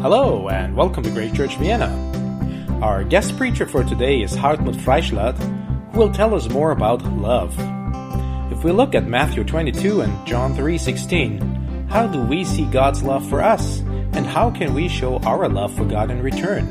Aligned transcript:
Hello, 0.00 0.48
and 0.48 0.76
welcome 0.76 1.02
to 1.02 1.10
Great 1.10 1.34
Church 1.34 1.56
Vienna. 1.56 1.90
Our 2.80 3.02
guest 3.02 3.36
preacher 3.36 3.66
for 3.66 3.82
today 3.82 4.22
is 4.22 4.36
Hartmut 4.36 4.76
Freischlatt, 4.76 5.36
who 5.92 5.98
will 5.98 6.12
tell 6.12 6.36
us 6.36 6.48
more 6.48 6.70
about 6.70 7.02
love. 7.02 7.52
If 8.52 8.62
we 8.62 8.70
look 8.70 8.94
at 8.94 9.08
Matthew 9.08 9.42
22 9.42 10.02
and 10.02 10.24
John 10.24 10.54
3:16, 10.54 11.88
how 11.88 12.06
do 12.06 12.22
we 12.22 12.44
see 12.44 12.64
God's 12.66 13.02
love 13.02 13.28
for 13.28 13.42
us, 13.42 13.80
and 14.12 14.24
how 14.24 14.50
can 14.50 14.72
we 14.72 14.86
show 14.86 15.18
our 15.26 15.48
love 15.48 15.72
for 15.72 15.84
God 15.84 16.12
in 16.12 16.22
return? 16.22 16.66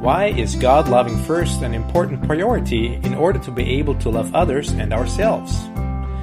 Why 0.00 0.26
is 0.26 0.56
God 0.56 0.88
loving 0.88 1.16
first 1.18 1.62
an 1.62 1.72
important 1.72 2.26
priority 2.26 2.98
in 3.04 3.14
order 3.14 3.38
to 3.38 3.52
be 3.52 3.78
able 3.78 3.94
to 4.02 4.10
love 4.10 4.34
others 4.34 4.72
and 4.72 4.92
ourselves? 4.92 5.68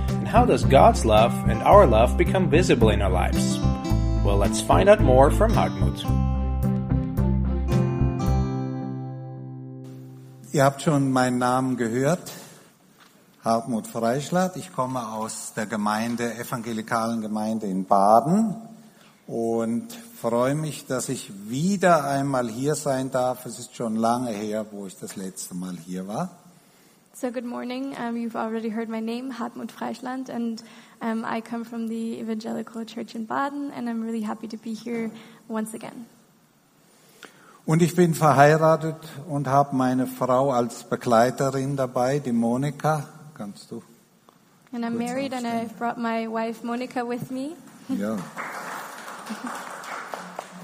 And 0.10 0.28
how 0.28 0.44
does 0.44 0.66
God's 0.66 1.06
love 1.06 1.34
and 1.48 1.64
our 1.64 1.88
love 1.88 2.18
become 2.18 2.50
visible 2.50 2.90
in 2.90 3.02
our 3.02 3.10
lives? 3.10 3.62
Well, 4.32 4.40
let's 4.40 4.62
find 4.62 4.88
out 4.88 5.02
more 5.02 5.30
from 5.30 5.54
Hartmut. 5.58 6.06
Ihr 10.54 10.64
habt 10.64 10.82
schon 10.82 11.12
meinen 11.12 11.38
Namen 11.38 11.76
gehört, 11.76 12.32
Hartmut 13.44 13.88
Freischlatt. 13.88 14.56
Ich 14.56 14.72
komme 14.72 15.06
aus 15.06 15.52
der 15.54 15.66
Gemeinde, 15.66 16.34
evangelikalen 16.36 17.20
Gemeinde 17.20 17.68
in 17.68 17.84
Baden 17.84 18.56
und 19.28 19.92
freue 19.92 20.56
mich, 20.56 20.86
dass 20.86 21.10
ich 21.10 21.50
wieder 21.50 22.06
einmal 22.06 22.48
hier 22.48 22.76
sein 22.76 23.12
darf. 23.12 23.46
Es 23.46 23.60
ist 23.60 23.76
schon 23.76 23.98
lange 23.98 24.32
her, 24.32 24.66
wo 24.72 24.88
ich 24.88 24.98
das 24.98 25.18
letzte 25.18 25.56
Mal 25.56 25.76
hier 25.76 26.08
war. 26.08 26.30
So 27.14 27.30
good 27.30 27.44
morning. 27.44 27.94
Um, 27.98 28.16
you've 28.16 28.38
already 28.38 28.70
heard 28.70 28.88
my 28.88 29.02
name, 29.02 29.38
Hartmut 29.38 29.70
Freischland, 29.70 30.30
and 30.30 30.64
um, 31.02 31.26
I 31.26 31.42
come 31.42 31.66
from 31.66 31.88
the 31.88 32.20
Evangelical 32.20 32.86
Church 32.86 33.16
in 33.16 33.26
Baden, 33.26 33.72
and 33.72 33.90
I'm 33.90 34.04
really 34.04 34.22
happy 34.22 34.48
to 34.48 34.58
be 34.58 34.74
here 34.74 35.10
once 35.48 35.74
again. 35.74 36.06
Und 37.66 37.82
ich 37.82 37.96
bin 37.96 38.14
verheiratet 38.14 38.98
und 39.28 39.48
habe 39.48 39.76
meine 39.76 40.06
Frau 40.08 40.52
als 40.52 40.84
Begleiterin 40.84 41.76
dabei, 41.76 42.20
die 42.20 42.32
Monika. 42.32 43.08
Kannst 43.36 43.72
du? 43.72 43.82
And 44.74 44.86
I'm 44.86 44.98
married, 44.98 45.34
and 45.34 45.46
aufstehen. 45.46 45.70
I've 45.70 45.78
brought 45.78 45.98
my 45.98 46.28
wife 46.28 46.64
Monica 46.64 47.08
with 47.08 47.30
me. 47.30 47.52
Ja. 47.90 48.18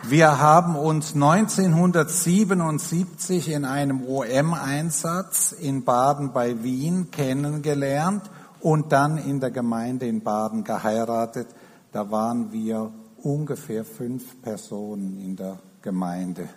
Wir 0.03 0.39
haben 0.39 0.75
uns 0.75 1.15
1977 1.15 3.49
in 3.49 3.65
einem 3.65 4.05
OM-Einsatz 4.05 5.51
in 5.51 5.83
Baden 5.83 6.31
bei 6.31 6.63
Wien 6.63 7.11
kennengelernt 7.11 8.23
und 8.61 8.91
dann 8.91 9.17
in 9.17 9.39
der 9.39 9.51
Gemeinde 9.51 10.07
in 10.07 10.21
Baden 10.21 10.63
geheiratet. 10.63 11.47
Da 11.91 12.11
waren 12.11 12.51
wir 12.51 12.91
ungefähr 13.23 13.83
fünf 13.83 14.41
Personen 14.41 15.19
in 15.19 15.35
der 15.35 15.57
Gemeinde. 15.81 16.49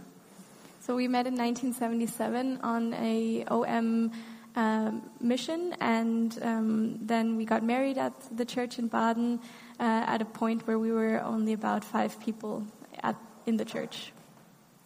So 0.86 0.96
we 0.96 1.08
met 1.08 1.26
in 1.26 1.38
1977 1.38 2.58
on 2.62 2.92
a 2.94 3.44
OM 3.48 4.10
um, 4.56 5.02
mission, 5.20 5.74
and 5.80 6.36
um, 6.42 6.98
then 7.06 7.36
we 7.36 7.44
got 7.44 7.62
married 7.62 7.98
at 7.98 8.12
the 8.36 8.44
church 8.44 8.78
in 8.78 8.88
Baden 8.88 9.38
uh, 9.78 9.82
at 9.82 10.20
a 10.20 10.24
point 10.24 10.66
where 10.66 10.78
we 10.78 10.90
were 10.90 11.22
only 11.22 11.52
about 11.52 11.84
five 11.84 12.18
people 12.18 12.64
at, 13.02 13.16
in 13.46 13.56
the 13.56 13.64
church. 13.64 14.12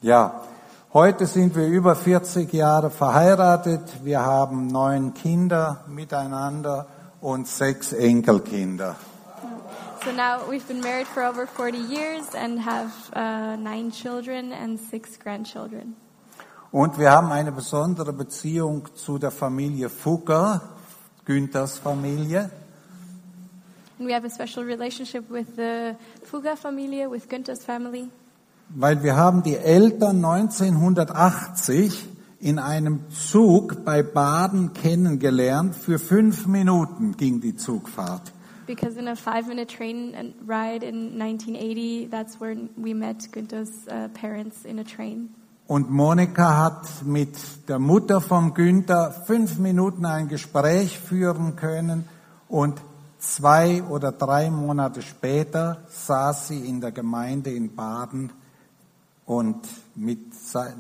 Ja, 0.03 0.43
heute 0.93 1.27
sind 1.27 1.57
wir 1.57 1.67
über 1.67 1.95
40 1.97 2.53
Jahre 2.53 2.91
verheiratet. 2.91 4.05
Wir 4.05 4.21
haben 4.21 4.67
neun 4.67 5.15
Kinder 5.15 5.85
miteinander 5.89 6.87
und 7.25 7.49
sechs 7.49 7.95
Enkelkinder. 7.95 8.97
So 10.05 10.13
now 10.13 10.47
we've 10.47 10.67
been 10.69 10.83
married 10.83 11.07
for 11.07 11.23
over 11.23 11.47
40 11.47 11.79
years 11.79 12.35
and 12.35 12.61
have 12.61 12.93
uh, 13.17 13.57
nine 13.57 13.91
children 13.91 14.53
and 14.53 14.79
six 14.79 15.19
grandchildren. 15.19 15.97
Und 16.71 16.99
wir 16.99 17.11
haben 17.11 17.33
eine 17.33 17.51
besondere 17.51 18.13
Beziehung 18.13 18.95
zu 18.95 19.17
der 19.17 19.31
Familie 19.31 19.89
Fugger, 19.89 20.61
Günthers 21.25 21.79
Familie. 21.79 22.51
And 23.99 24.07
we 24.07 24.13
have 24.13 24.27
a 24.27 24.31
special 24.31 24.67
relationship 24.67 25.31
with 25.31 25.47
the 25.57 25.95
Fuga 26.25 26.57
Familie, 26.57 27.09
with 27.11 27.27
Günther's 27.31 27.65
family, 27.65 28.11
Weil 28.69 29.03
wir 29.03 29.17
haben 29.17 29.43
die 29.43 29.57
Eltern 29.57 30.23
1980 30.23 32.14
in 32.45 32.59
einem 32.59 33.01
Zug 33.11 33.85
bei 33.85 34.03
Baden 34.03 34.75
kennengelernt. 34.75 35.75
Für 35.75 35.99
fünf 35.99 36.47
Minuten 36.47 37.17
ging 37.17 37.41
die 37.41 37.57
Zugfahrt. 37.57 38.33
because 38.67 38.97
in 38.97 39.09
a 39.09 39.17
five-minute 39.17 39.69
train 39.69 40.35
ride 40.47 40.83
in 40.83 41.19
1980, 41.19 42.07
that's 42.07 42.41
when 42.41 42.71
we 42.77 42.95
met 42.95 43.29
Günther's 43.31 43.87
uh, 43.89 44.09
parents 44.15 44.65
in 44.65 44.79
a 44.79 44.85
train. 44.85 45.35
Und 45.67 45.91
Monika 45.91 46.65
hat 46.65 47.05
mit 47.05 47.37
der 47.69 47.79
Mutter 47.79 48.21
von 48.21 48.53
Günther 48.53 49.13
fünf 49.27 49.59
Minuten 49.59 50.05
ein 50.05 50.29
Gespräch 50.29 50.99
führen 50.99 51.57
können 51.57 52.07
und 52.49 52.81
zwei 53.19 53.83
oder 53.83 54.13
drei 54.13 54.51
Monate 54.51 55.01
später 55.01 55.79
saß 55.89 56.49
sie 56.49 56.69
in 56.69 56.83
der 56.83 56.93
Gemeinde 56.93 57.51
in 57.51 57.75
Baden 57.75 58.31
und 59.27 59.67
mit, 59.95 60.21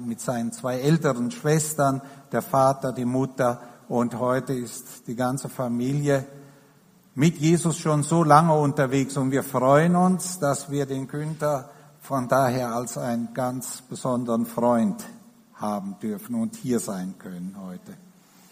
mit 0.04 0.20
seinen 0.20 0.52
zwei 0.52 0.80
älteren 0.80 1.30
Schwestern, 1.30 2.02
der 2.32 2.42
Vater, 2.42 2.92
die 2.92 3.04
Mutter. 3.04 3.60
Und 3.88 4.18
heute 4.18 4.52
ist 4.52 5.06
die 5.06 5.16
ganze 5.16 5.48
Familie 5.48 6.26
mit 7.14 7.38
Jesus 7.38 7.78
schon 7.78 8.02
so 8.02 8.24
lange 8.24 8.54
unterwegs. 8.54 9.16
Und 9.16 9.30
wir 9.30 9.42
freuen 9.42 9.96
uns, 9.96 10.38
dass 10.38 10.70
wir 10.70 10.86
den 10.86 11.08
Günther 11.08 11.70
von 12.00 12.28
daher 12.28 12.74
als 12.74 12.98
einen 12.98 13.32
ganz 13.32 13.82
besonderen 13.82 14.46
Freund 14.46 15.04
haben 15.54 15.96
dürfen 16.02 16.34
und 16.34 16.56
hier 16.56 16.80
sein 16.80 17.14
können 17.18 17.56
heute. 17.58 17.96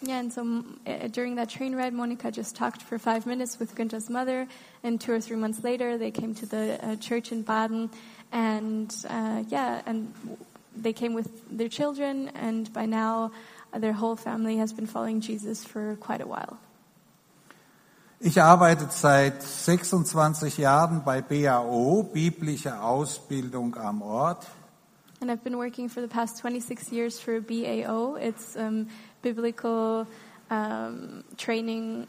Yeah, 0.05 0.19
and 0.19 0.33
so 0.33 0.41
uh, 0.41 1.07
during 1.07 1.37
that 1.37 1.49
train 1.49 1.75
ride, 1.75 1.93
Monica 1.93 2.29
just 2.29 2.57
talked 2.57 2.81
for 2.81 2.99
five 2.99 3.25
minutes 3.25 3.57
with 3.57 3.73
Günther's 3.73 4.09
mother, 4.09 4.47
and 4.83 4.99
two 4.99 5.13
or 5.13 5.21
three 5.21 5.37
months 5.37 5.63
later, 5.63 5.97
they 5.97 6.11
came 6.11 6.35
to 6.35 6.45
the 6.45 6.77
uh, 6.83 6.95
church 6.97 7.31
in 7.31 7.43
Baden, 7.43 7.89
and 8.33 8.93
uh, 9.07 9.43
yeah, 9.47 9.81
and 9.85 10.11
they 10.75 10.91
came 10.91 11.13
with 11.13 11.29
their 11.49 11.69
children, 11.69 12.29
and 12.35 12.73
by 12.73 12.85
now, 12.85 13.31
uh, 13.71 13.79
their 13.79 13.93
whole 13.93 14.15
family 14.15 14.57
has 14.57 14.73
been 14.73 14.87
following 14.87 15.21
Jesus 15.21 15.63
for 15.63 15.95
quite 16.01 16.21
a 16.21 16.27
while. 16.27 16.57
Ich 18.19 18.41
arbeite 18.41 18.89
seit 18.89 19.43
26 19.43 20.57
Jahren 20.57 21.03
bei 21.03 21.21
BAO, 21.21 22.03
biblische 22.03 22.81
Ausbildung 22.81 23.75
am 23.75 24.01
Ort. 24.01 24.47
And 25.19 25.29
I've 25.29 25.43
been 25.43 25.57
working 25.57 25.89
for 25.89 26.01
the 26.01 26.07
past 26.07 26.39
26 26.39 26.91
years 26.91 27.19
for 27.19 27.39
BAO. 27.41 28.15
It's 28.15 28.55
um, 28.55 28.87
biblical 29.21 30.07
um, 30.49 31.23
training. 31.37 32.07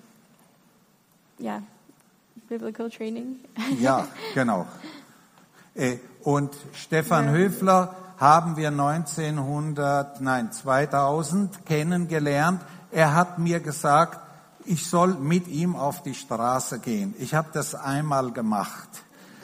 Yeah, 1.39 1.63
biblical 2.49 2.89
training. 2.89 3.41
Ja, 3.81 4.07
genau. 4.35 4.67
Äh, 5.75 5.99
Und 6.25 6.57
Stefan 6.73 7.31
Höfler 7.31 7.95
haben 8.17 8.57
wir 8.57 8.69
1900, 8.69 10.23
nein, 10.23 10.51
2000 10.51 11.67
kennengelernt. 11.67 12.63
Er 12.91 13.15
hat 13.15 13.39
mir 13.39 13.61
gesagt, 13.61 14.21
ich 14.65 14.87
soll 14.87 15.15
mit 15.15 15.47
ihm 15.49 15.77
auf 15.77 16.03
die 16.03 16.15
Straße 16.15 16.79
gehen. 16.79 17.15
Ich 17.19 17.35
habe 17.35 17.49
das 17.53 17.75
einmal 17.75 18.33
gemacht. 18.33 18.89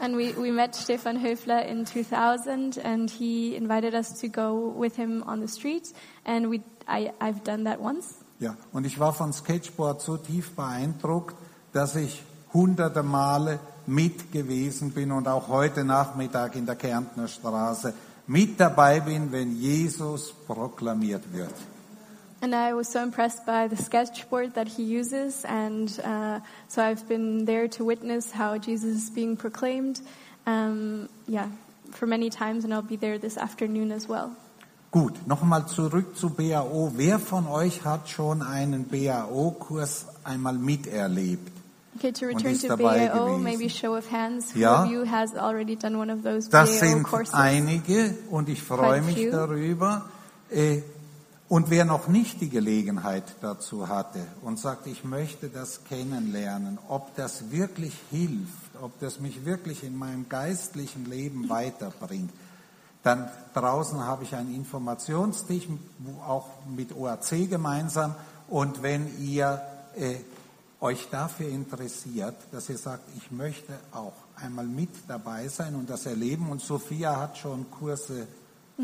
And 0.00 0.16
we, 0.16 0.34
we 0.34 0.50
met 0.50 0.74
Stefan 0.74 1.22
Höfler 1.22 1.66
in 1.66 1.84
2000, 1.84 2.82
and 2.82 3.10
he 3.10 3.54
invited 3.54 3.92
us 3.92 4.18
to 4.18 4.28
go 4.28 4.74
with 4.74 4.96
him 4.96 5.22
on 5.22 5.46
the 5.46 5.48
street, 5.48 5.92
and 6.24 6.50
we, 6.50 6.62
I, 6.88 7.12
I've 7.20 7.44
done 7.44 7.64
that 7.64 7.78
once. 7.78 8.14
Ja, 8.38 8.56
und 8.72 8.86
ich 8.86 8.98
war 8.98 9.12
von 9.12 9.34
Sketchboard 9.34 10.00
so 10.00 10.16
tief 10.16 10.56
beeindruckt, 10.56 11.36
dass 11.74 11.96
ich 11.96 12.22
hunderte 12.54 13.02
Male 13.02 13.60
mit 13.90 14.30
gewesen 14.32 14.92
bin 14.92 15.10
und 15.10 15.26
auch 15.26 15.48
heute 15.48 15.84
Nachmittag 15.84 16.54
in 16.54 16.64
der 16.64 16.76
Kärntner 16.76 17.28
Straße 17.28 17.92
mit 18.26 18.60
dabei 18.60 19.00
bin, 19.00 19.32
wenn 19.32 19.56
Jesus 19.56 20.32
proklamiert 20.46 21.24
wird. 21.32 21.54
And 22.42 22.54
I 22.54 22.72
was 22.72 22.90
so 22.90 23.00
impressed 23.00 23.44
by 23.44 23.68
the 23.68 23.76
sketchboard 23.76 24.54
that 24.54 24.66
he 24.66 24.82
uses, 24.82 25.44
and 25.44 25.90
uh, 26.02 26.40
so 26.68 26.80
I've 26.80 27.06
been 27.06 27.44
there 27.44 27.68
to 27.68 27.84
witness 27.84 28.32
how 28.32 28.56
Jesus 28.56 28.96
is 28.96 29.10
being 29.10 29.36
proclaimed. 29.36 30.00
Um, 30.46 31.10
yeah, 31.28 31.48
for 31.90 32.06
many 32.06 32.30
times, 32.30 32.64
and 32.64 32.72
I'll 32.72 32.80
be 32.80 32.96
there 32.96 33.18
this 33.18 33.36
afternoon 33.36 33.92
as 33.92 34.08
well. 34.08 34.30
Gut, 34.90 35.26
nochmal 35.26 35.66
zurück 35.68 36.16
zu 36.16 36.30
BAO. 36.30 36.92
Wer 36.96 37.18
von 37.18 37.46
euch 37.46 37.84
hat 37.84 38.08
schon 38.08 38.40
einen 38.40 38.86
BAO-Kurs 38.88 40.06
einmal 40.24 40.54
miterlebt? 40.54 41.59
Okay, 42.02 42.12
to 42.12 42.26
return 42.28 42.58
to 42.58 42.76
BAO, 42.78 43.36
maybe 43.36 43.68
show 43.68 43.94
of 43.94 44.10
hands. 44.10 44.54
Who 44.54 44.60
Ja. 44.60 44.84
of 44.84 44.90
you 44.90 45.04
has 45.04 45.34
already 45.36 45.76
done 45.76 45.98
one 45.98 46.10
of 46.10 46.22
those 46.22 46.48
Das 46.48 46.78
sind 46.80 47.02
courses? 47.02 47.34
einige 47.34 48.14
und 48.30 48.48
ich 48.48 48.62
freue 48.62 49.02
mich 49.02 49.16
few. 49.16 49.30
darüber. 49.30 50.06
Äh, 50.50 50.80
Und 51.48 51.68
wer 51.68 51.84
noch 51.84 52.06
nicht 52.06 52.40
die 52.40 52.48
Gelegenheit 52.48 53.24
dazu 53.40 53.88
hatte 53.88 54.20
und 54.42 54.60
sagt, 54.60 54.86
ich 54.86 55.02
möchte 55.02 55.48
das 55.48 55.82
kennenlernen, 55.82 56.78
ob 56.88 57.16
das 57.16 57.50
wirklich 57.50 57.92
hilft, 58.12 58.80
ob 58.80 58.96
das 59.00 59.18
mich 59.18 59.44
wirklich 59.44 59.82
in 59.82 59.98
meinem 59.98 60.28
geistlichen 60.28 61.04
Leben 61.06 61.48
weiterbringt, 61.48 62.30
Dann 63.02 63.28
draußen 63.54 63.98
habe 64.06 64.22
ich 64.24 64.34
einen 64.36 64.54
Informationstisch, 64.54 65.66
auch 66.24 66.46
mit 66.68 66.94
OAC 66.94 67.48
gemeinsam. 67.48 68.14
Und 68.46 68.82
wenn 68.84 69.08
ihr 69.20 69.60
äh, 69.96 70.16
euch 70.80 71.08
dafür 71.10 71.48
interessiert, 71.48 72.36
dass 72.52 72.68
ihr 72.68 72.78
sagt, 72.78 73.04
ich 73.16 73.30
möchte 73.30 73.78
auch 73.92 74.14
einmal 74.36 74.66
mit 74.66 74.90
dabei 75.08 75.48
sein 75.48 75.74
und 75.74 75.90
das 75.90 76.06
erleben. 76.06 76.50
Und 76.50 76.62
Sophia 76.62 77.16
hat 77.18 77.38
schon 77.38 77.70
Kurse 77.70 78.26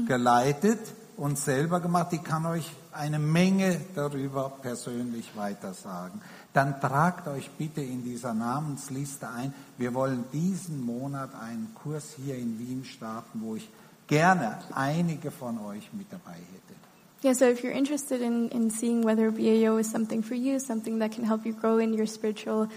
geleitet 0.06 0.80
und 1.16 1.38
selber 1.38 1.80
gemacht. 1.80 2.12
Die 2.12 2.18
kann 2.18 2.44
euch 2.44 2.70
eine 2.92 3.18
Menge 3.18 3.80
darüber 3.94 4.50
persönlich 4.50 5.34
weitersagen. 5.36 6.20
Dann 6.52 6.80
tragt 6.80 7.28
euch 7.28 7.50
bitte 7.50 7.80
in 7.80 8.02
dieser 8.04 8.34
Namensliste 8.34 9.28
ein. 9.28 9.54
Wir 9.78 9.94
wollen 9.94 10.24
diesen 10.32 10.84
Monat 10.84 11.34
einen 11.34 11.74
Kurs 11.74 12.14
hier 12.16 12.36
in 12.36 12.58
Wien 12.58 12.84
starten, 12.84 13.40
wo 13.42 13.56
ich 13.56 13.68
gerne 14.06 14.58
einige 14.74 15.30
von 15.30 15.58
euch 15.58 15.92
mit 15.92 16.12
dabei 16.12 16.34
hätte. 16.34 16.74
Yeah, 17.26 17.32
so 17.32 17.48
if 17.48 17.64
you're 17.64 17.72
interested 17.72 18.22
in, 18.22 18.50
in 18.50 18.70
seeing 18.70 19.02
whether 19.02 19.32
BAO 19.32 19.78
is 19.78 19.90
something 19.90 20.22
for 20.22 20.36
you, 20.36 20.60
something 20.60 21.00
that 21.00 21.10
can 21.10 21.24
help 21.24 21.44
you 21.44 21.52
grow 21.52 21.78
in 21.78 21.92
your 21.92 22.06
spiritual 22.06 22.68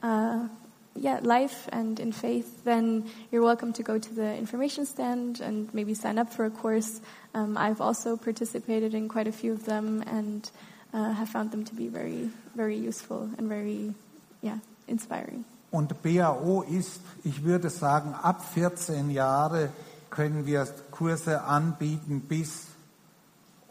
uh, 0.00 0.46
yeah, 0.94 1.18
life 1.22 1.68
and 1.72 1.98
in 1.98 2.12
faith, 2.12 2.62
then 2.62 3.10
you're 3.32 3.42
welcome 3.42 3.72
to 3.72 3.82
go 3.82 3.98
to 3.98 4.14
the 4.14 4.36
information 4.36 4.86
stand 4.86 5.40
and 5.40 5.74
maybe 5.74 5.92
sign 5.92 6.20
up 6.20 6.32
for 6.32 6.44
a 6.44 6.50
course. 6.50 7.00
Um, 7.34 7.58
I've 7.58 7.80
also 7.80 8.16
participated 8.16 8.94
in 8.94 9.08
quite 9.08 9.26
a 9.26 9.32
few 9.32 9.52
of 9.52 9.64
them 9.64 10.04
and 10.06 10.48
uh, 10.94 11.10
have 11.10 11.28
found 11.28 11.50
them 11.50 11.64
to 11.64 11.74
be 11.74 11.88
very, 11.88 12.30
very 12.54 12.76
useful 12.76 13.28
and 13.38 13.48
very, 13.48 13.92
yeah, 14.40 14.58
inspiring. 14.86 15.44
Und 15.72 16.00
BAO 16.04 16.62
ist, 16.62 17.00
ich 17.24 17.42
würde 17.42 17.70
sagen, 17.70 18.14
ab 18.22 18.44
14 18.54 19.10
Jahre 19.10 19.70
können 20.10 20.46
wir 20.46 20.64
Kurse 20.92 21.42
anbieten 21.42 22.20
bis 22.20 22.75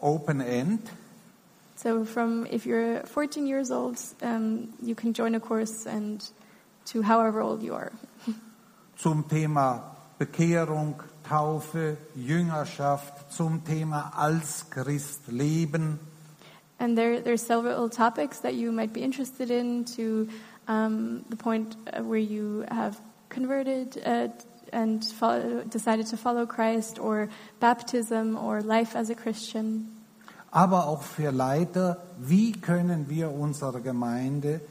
Open 0.06 0.40
End. 0.40 0.78
So 1.74 2.04
from 2.04 2.46
if 2.46 2.64
you're 2.64 3.00
14 3.00 3.46
years 3.46 3.72
old, 3.72 3.98
um, 4.22 4.72
you 4.80 4.94
can 4.94 5.12
join 5.12 5.34
a 5.34 5.40
course 5.40 5.84
and 5.84 6.24
to 6.86 7.02
however 7.02 7.40
old 7.42 7.62
you 7.62 7.74
are. 7.74 7.92
zum 8.98 9.24
Thema 9.28 9.82
Bekehrung, 10.18 11.02
Taufe, 11.28 11.96
Jüngerschaft, 12.16 13.32
zum 13.32 13.64
Thema 13.64 14.12
als 14.16 14.70
Christ 14.70 15.28
leben. 15.28 15.98
And 16.78 16.96
there, 16.96 17.20
there's 17.20 17.42
several 17.42 17.88
topics 17.88 18.40
that 18.40 18.54
you 18.54 18.70
might 18.70 18.92
be 18.92 19.02
interested 19.02 19.50
in 19.50 19.84
to 19.96 20.28
um, 20.68 21.24
the 21.30 21.36
point 21.36 21.74
uh, 21.92 22.02
where 22.02 22.18
you 22.18 22.64
have 22.70 23.00
converted 23.28 24.00
uh, 24.06 24.28
and 24.72 25.04
follow, 25.04 25.62
decided 25.62 26.06
to 26.08 26.16
follow 26.16 26.46
Christ, 26.46 26.98
or 26.98 27.28
baptism, 27.60 28.36
or 28.36 28.62
life 28.62 28.94
as 28.94 29.10
a 29.10 29.14
Christian. 29.14 29.95
Aber 30.56 30.86
auch 30.86 31.02
für 31.02 31.30
Leiter, 31.32 31.98
wie 32.18 32.52
können 32.52 33.10
wir 33.10 33.30
unsere 33.30 33.82
Gemeinde 33.82 34.62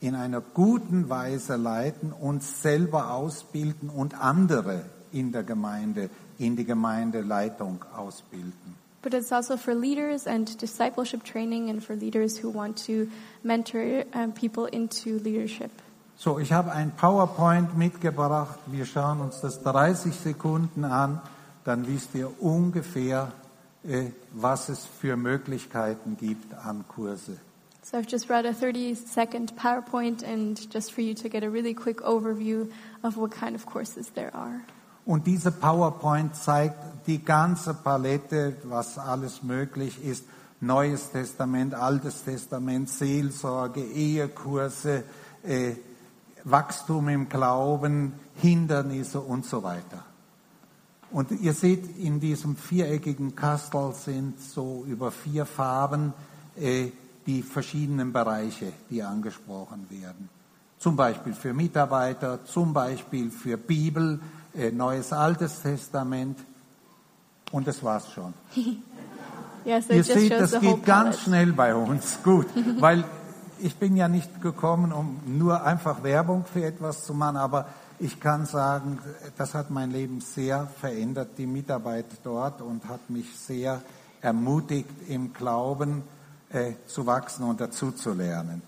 in 0.00 0.14
einer 0.14 0.40
guten 0.40 1.10
Weise 1.10 1.56
leiten, 1.56 2.10
uns 2.10 2.62
selber 2.62 3.12
ausbilden 3.12 3.90
und 3.90 4.18
andere 4.18 4.86
in 5.12 5.32
der 5.32 5.42
Gemeinde, 5.42 6.08
in 6.38 6.56
die 6.56 6.64
Gemeindeleitung 6.64 7.84
ausbilden. 7.94 8.76
But 9.02 9.12
it's 9.12 9.30
also 9.30 9.58
for 9.58 9.74
leaders 9.74 10.26
and 10.26 10.58
discipleship 10.60 11.22
training, 11.22 11.68
and 11.68 11.84
for 11.84 11.94
leaders 11.94 12.42
who 12.42 12.50
want 12.50 12.82
to 12.86 13.06
mentor 13.42 14.04
um, 14.14 14.32
people 14.32 14.66
into 14.66 15.18
leadership. 15.22 15.70
So, 16.16 16.38
ich 16.38 16.50
habe 16.50 16.72
ein 16.72 16.92
PowerPoint 16.96 17.76
mitgebracht. 17.76 18.58
Wir 18.68 18.86
schauen 18.86 19.20
uns 19.20 19.42
das 19.42 19.62
30 19.62 20.14
Sekunden 20.14 20.86
an, 20.86 21.20
dann 21.64 21.86
wisst 21.86 22.14
ihr 22.14 22.30
ungefähr, 22.42 23.28
äh, 23.28 23.45
was 24.32 24.68
es 24.68 24.84
für 24.84 25.16
Möglichkeiten 25.16 26.16
gibt 26.16 26.54
an 26.54 26.84
Kurse. 26.88 27.38
So 27.82 27.96
I've 27.96 28.08
just 28.10 28.28
read 28.28 28.44
a 28.46 28.52
30 28.52 28.96
second 28.96 29.54
PowerPoint, 29.54 30.24
and 30.24 30.58
just 30.72 30.92
for 30.92 31.02
you 31.02 31.14
to 31.14 31.28
get 31.28 31.44
a 31.44 31.48
really 31.48 31.72
quick 31.72 32.00
overview 32.02 32.68
of 33.04 33.16
what 33.16 33.30
kind 33.30 33.54
of 33.54 33.64
courses 33.64 34.10
there 34.12 34.34
are. 34.34 34.60
Und 35.04 35.24
diese 35.28 35.52
PowerPoint 35.52 36.34
zeigt 36.34 37.06
die 37.06 37.24
ganze 37.24 37.74
Palette, 37.74 38.56
was 38.64 38.98
alles 38.98 39.44
möglich 39.44 40.04
ist. 40.04 40.24
Neues 40.60 41.12
Testament, 41.12 41.74
Altes 41.74 42.24
Testament, 42.24 42.88
Seelsorge, 42.88 43.82
Ehekurse, 43.82 45.04
äh, 45.44 45.76
Wachstum 46.42 47.08
im 47.08 47.28
Glauben, 47.28 48.14
Hindernisse 48.34 49.20
und 49.20 49.46
so 49.46 49.62
weiter. 49.62 50.04
Und 51.16 51.30
ihr 51.30 51.54
seht, 51.54 51.96
in 51.96 52.20
diesem 52.20 52.56
viereckigen 52.56 53.34
Kastel 53.34 53.94
sind 53.94 54.38
so 54.38 54.84
über 54.86 55.10
vier 55.10 55.46
Farben 55.46 56.12
äh, 56.60 56.88
die 57.24 57.40
verschiedenen 57.40 58.12
Bereiche, 58.12 58.70
die 58.90 59.02
angesprochen 59.02 59.86
werden. 59.88 60.28
Zum 60.78 60.94
Beispiel 60.94 61.32
für 61.32 61.54
Mitarbeiter, 61.54 62.44
zum 62.44 62.74
Beispiel 62.74 63.30
für 63.30 63.56
Bibel, 63.56 64.20
äh, 64.54 64.70
Neues 64.72 65.10
Altes 65.10 65.62
Testament. 65.62 66.38
Und 67.50 67.66
das 67.66 67.82
war's 67.82 68.12
schon. 68.12 68.34
Yeah, 69.64 69.80
so 69.82 69.94
Ihr 69.94 70.04
seht, 70.04 70.30
das 70.30 70.60
geht 70.60 70.84
ganz 70.84 71.20
schnell 71.20 71.52
bei 71.52 71.74
uns. 71.74 72.18
Gut, 72.22 72.46
weil 72.78 73.04
ich 73.58 73.74
bin 73.76 73.96
ja 73.96 74.06
nicht 74.06 74.42
gekommen, 74.42 74.92
um 74.92 75.18
nur 75.26 75.64
einfach 75.64 76.02
Werbung 76.02 76.44
für 76.44 76.62
etwas 76.62 77.04
zu 77.04 77.14
machen, 77.14 77.38
aber 77.38 77.66
ich 77.98 78.20
kann 78.20 78.46
sagen, 78.46 78.98
das 79.36 79.54
hat 79.54 79.70
mein 79.70 79.90
Leben 79.90 80.20
sehr 80.20 80.66
verändert, 80.66 81.30
die 81.38 81.46
Mitarbeit 81.46 82.06
dort 82.22 82.60
und 82.62 82.88
hat 82.88 83.10
mich 83.10 83.36
sehr 83.36 83.82
ermutigt, 84.20 84.88
im 85.08 85.32
Glauben 85.32 86.02
äh, 86.50 86.72
zu 86.86 87.06
wachsen 87.06 87.44
und 87.44 87.60
dazu 87.60 87.92
zu 87.92 88.12
lernen. 88.12 88.62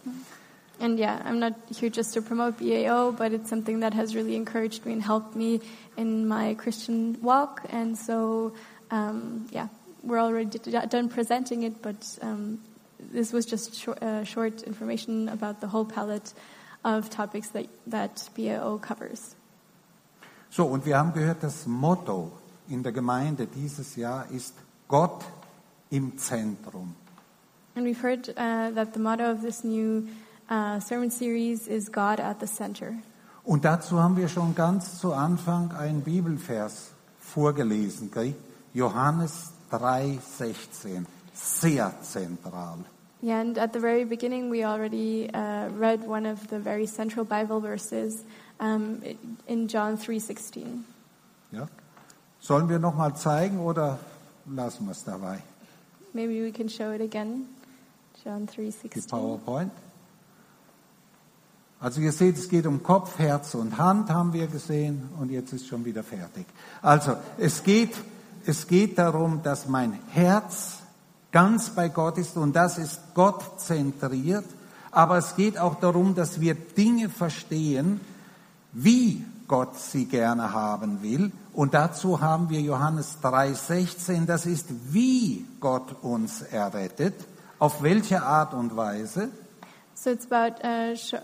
And 0.80 0.98
yeah, 0.98 1.20
I'm 1.24 1.40
not 1.40 1.54
here 1.68 1.90
just 1.90 2.14
to 2.14 2.22
promote 2.22 2.58
BAO, 2.58 3.10
but 3.10 3.32
it's 3.32 3.50
something 3.50 3.80
that 3.80 3.94
has 3.94 4.14
really 4.14 4.36
encouraged 4.36 4.86
me 4.86 4.92
and 4.92 5.02
helped 5.02 5.34
me 5.34 5.60
in 5.96 6.28
my 6.28 6.54
Christian 6.54 7.18
walk. 7.20 7.62
And 7.72 7.98
so, 7.98 8.52
um, 8.92 9.48
yeah, 9.50 9.66
we're 10.04 10.20
already 10.20 10.56
done 10.88 11.08
presenting 11.08 11.64
it, 11.64 11.82
but 11.82 12.18
um, 12.22 12.60
this 13.12 13.32
was 13.32 13.44
just 13.44 13.74
short, 13.74 14.00
uh, 14.00 14.22
short 14.22 14.62
information 14.62 15.28
about 15.28 15.60
the 15.60 15.66
whole 15.66 15.84
palette 15.84 16.32
of 16.96 17.10
topics 17.10 17.50
that, 17.50 17.68
that 17.86 18.30
BAO 18.36 18.78
covers. 18.78 19.36
So, 20.50 20.64
und 20.64 20.86
wir 20.86 20.96
haben 20.96 21.12
gehört, 21.12 21.42
das 21.42 21.66
Motto 21.66 22.32
in 22.68 22.82
der 22.82 22.92
Gemeinde 22.92 23.46
dieses 23.46 23.96
Jahr 23.96 24.26
ist 24.30 24.54
Gott 24.88 25.24
im 25.90 26.16
Zentrum. 26.18 26.94
And 27.74 27.86
we've 27.86 28.02
heard 28.02 28.28
uh, 28.30 28.70
that 28.74 28.94
the 28.94 28.98
motto 28.98 29.30
of 29.30 29.42
this 29.42 29.62
new 29.62 30.08
uh, 30.50 30.80
sermon 30.80 31.10
series 31.10 31.68
is 31.68 31.90
God 31.90 32.18
at 32.18 32.40
the 32.40 32.46
center. 32.46 32.94
Und 33.44 33.64
dazu 33.64 33.98
haben 33.98 34.16
wir 34.16 34.28
schon 34.28 34.54
ganz 34.54 34.98
zu 34.98 35.12
Anfang 35.14 35.72
einen 35.72 36.02
Bibelvers 36.02 36.90
vorgelesen? 37.18 38.10
Johannes 38.74 39.52
3,16. 39.70 41.04
Sehr 41.32 41.94
zentral. 42.02 42.84
Yeah, 43.20 43.40
and 43.40 43.58
at 43.58 43.72
the 43.72 43.80
very 43.80 44.04
beginning, 44.04 44.48
we 44.48 44.64
already 44.64 45.28
uh, 45.34 45.68
read 45.70 46.06
one 46.06 46.24
of 46.24 46.48
the 46.50 46.60
very 46.60 46.86
central 46.86 47.24
Bible 47.24 47.60
verses 47.60 48.24
um, 48.60 49.02
in 49.48 49.66
John 49.66 49.98
3:16. 49.98 50.84
Ja? 51.50 51.66
Sollen 52.40 52.68
wir 52.68 52.78
nochmal 52.78 53.16
zeigen 53.16 53.58
oder 53.58 53.98
lassen 54.46 54.86
wir 54.86 54.92
es 54.92 55.02
dabei? 55.02 55.42
Maybe 56.12 56.42
we 56.44 56.52
can 56.52 56.68
show 56.68 56.92
it 56.92 57.00
again. 57.00 57.48
John 58.24 58.46
Die 58.46 58.70
3:16. 58.70 59.08
PowerPoint. 59.08 59.72
Also 61.80 62.00
ihr 62.00 62.12
seht, 62.12 62.36
es 62.36 62.48
geht 62.48 62.66
um 62.66 62.82
Kopf, 62.82 63.18
Herz 63.18 63.54
und 63.54 63.78
Hand, 63.78 64.10
haben 64.10 64.32
wir 64.32 64.48
gesehen, 64.48 65.10
und 65.20 65.30
jetzt 65.30 65.52
ist 65.52 65.68
schon 65.68 65.84
wieder 65.84 66.02
fertig. 66.02 66.46
Also 66.82 67.16
es 67.36 67.62
geht, 67.62 67.94
es 68.46 68.66
geht 68.66 68.98
darum, 68.98 69.42
dass 69.42 69.68
mein 69.68 69.98
Herz 70.08 70.77
ganz 71.32 71.70
bei 71.70 71.88
Gott 71.88 72.18
ist 72.18 72.36
und 72.36 72.54
das 72.54 72.78
ist 72.78 73.00
Gott 73.14 73.60
zentriert, 73.60 74.44
aber 74.90 75.18
es 75.18 75.36
geht 75.36 75.58
auch 75.58 75.76
darum, 75.76 76.14
dass 76.14 76.40
wir 76.40 76.54
Dinge 76.54 77.08
verstehen, 77.08 78.00
wie 78.72 79.24
Gott 79.46 79.78
sie 79.78 80.06
gerne 80.06 80.52
haben 80.52 81.02
will. 81.02 81.32
Und 81.52 81.74
dazu 81.74 82.20
haben 82.20 82.50
wir 82.50 82.60
Johannes 82.60 83.18
3,16, 83.22 84.26
das 84.26 84.46
ist, 84.46 84.66
wie 84.92 85.46
Gott 85.60 86.02
uns 86.02 86.42
errettet, 86.42 87.14
auf 87.58 87.82
welche 87.82 88.22
Art 88.22 88.54
und 88.54 88.76
Weise. 88.76 89.30
So 89.94 90.10
it's 90.10 90.30
about 90.30 90.62
uh, 90.62 90.94
sh- 90.94 91.16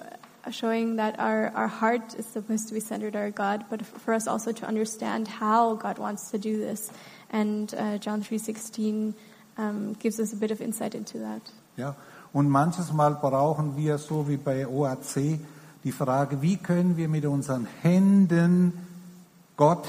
showing 0.51 0.97
that 0.97 1.17
our, 1.19 1.53
our 1.55 1.69
heart 1.69 2.15
is 2.19 2.27
supposed 2.27 2.69
to 2.69 2.75
be 2.75 2.81
centered 2.81 3.15
on 3.15 3.31
God, 3.31 3.65
but 3.71 3.83
for 3.83 4.15
us 4.15 4.27
also 4.27 4.51
to 4.53 4.67
understand 4.67 5.29
how 5.29 5.77
God 5.77 5.99
wants 5.99 6.33
to 6.33 6.39
do 6.39 6.57
this. 6.57 6.91
And 7.31 7.73
uh, 7.75 7.99
John 7.99 8.21
3:16 8.21 9.15
um, 9.57 9.97
gives 9.99 10.19
us 10.19 10.33
a 10.33 10.37
bit 10.37 10.51
of 10.51 10.61
insight 10.61 10.95
into 10.95 11.19
that. 11.19 11.43
Ja, 11.77 11.95
und 12.33 12.49
manches 12.49 12.93
Mal 12.93 13.15
brauchen 13.15 13.77
wir, 13.77 13.99
so 13.99 14.29
wie 14.29 14.37
bei 14.37 14.67
OAC, 14.67 15.39
die 15.85 15.93
Frage, 15.93 16.41
wie 16.43 16.57
können 16.57 16.97
wir 16.97 17.09
mit 17.09 17.25
unseren 17.27 17.67
Händen 17.83 18.73
Gott 19.57 19.87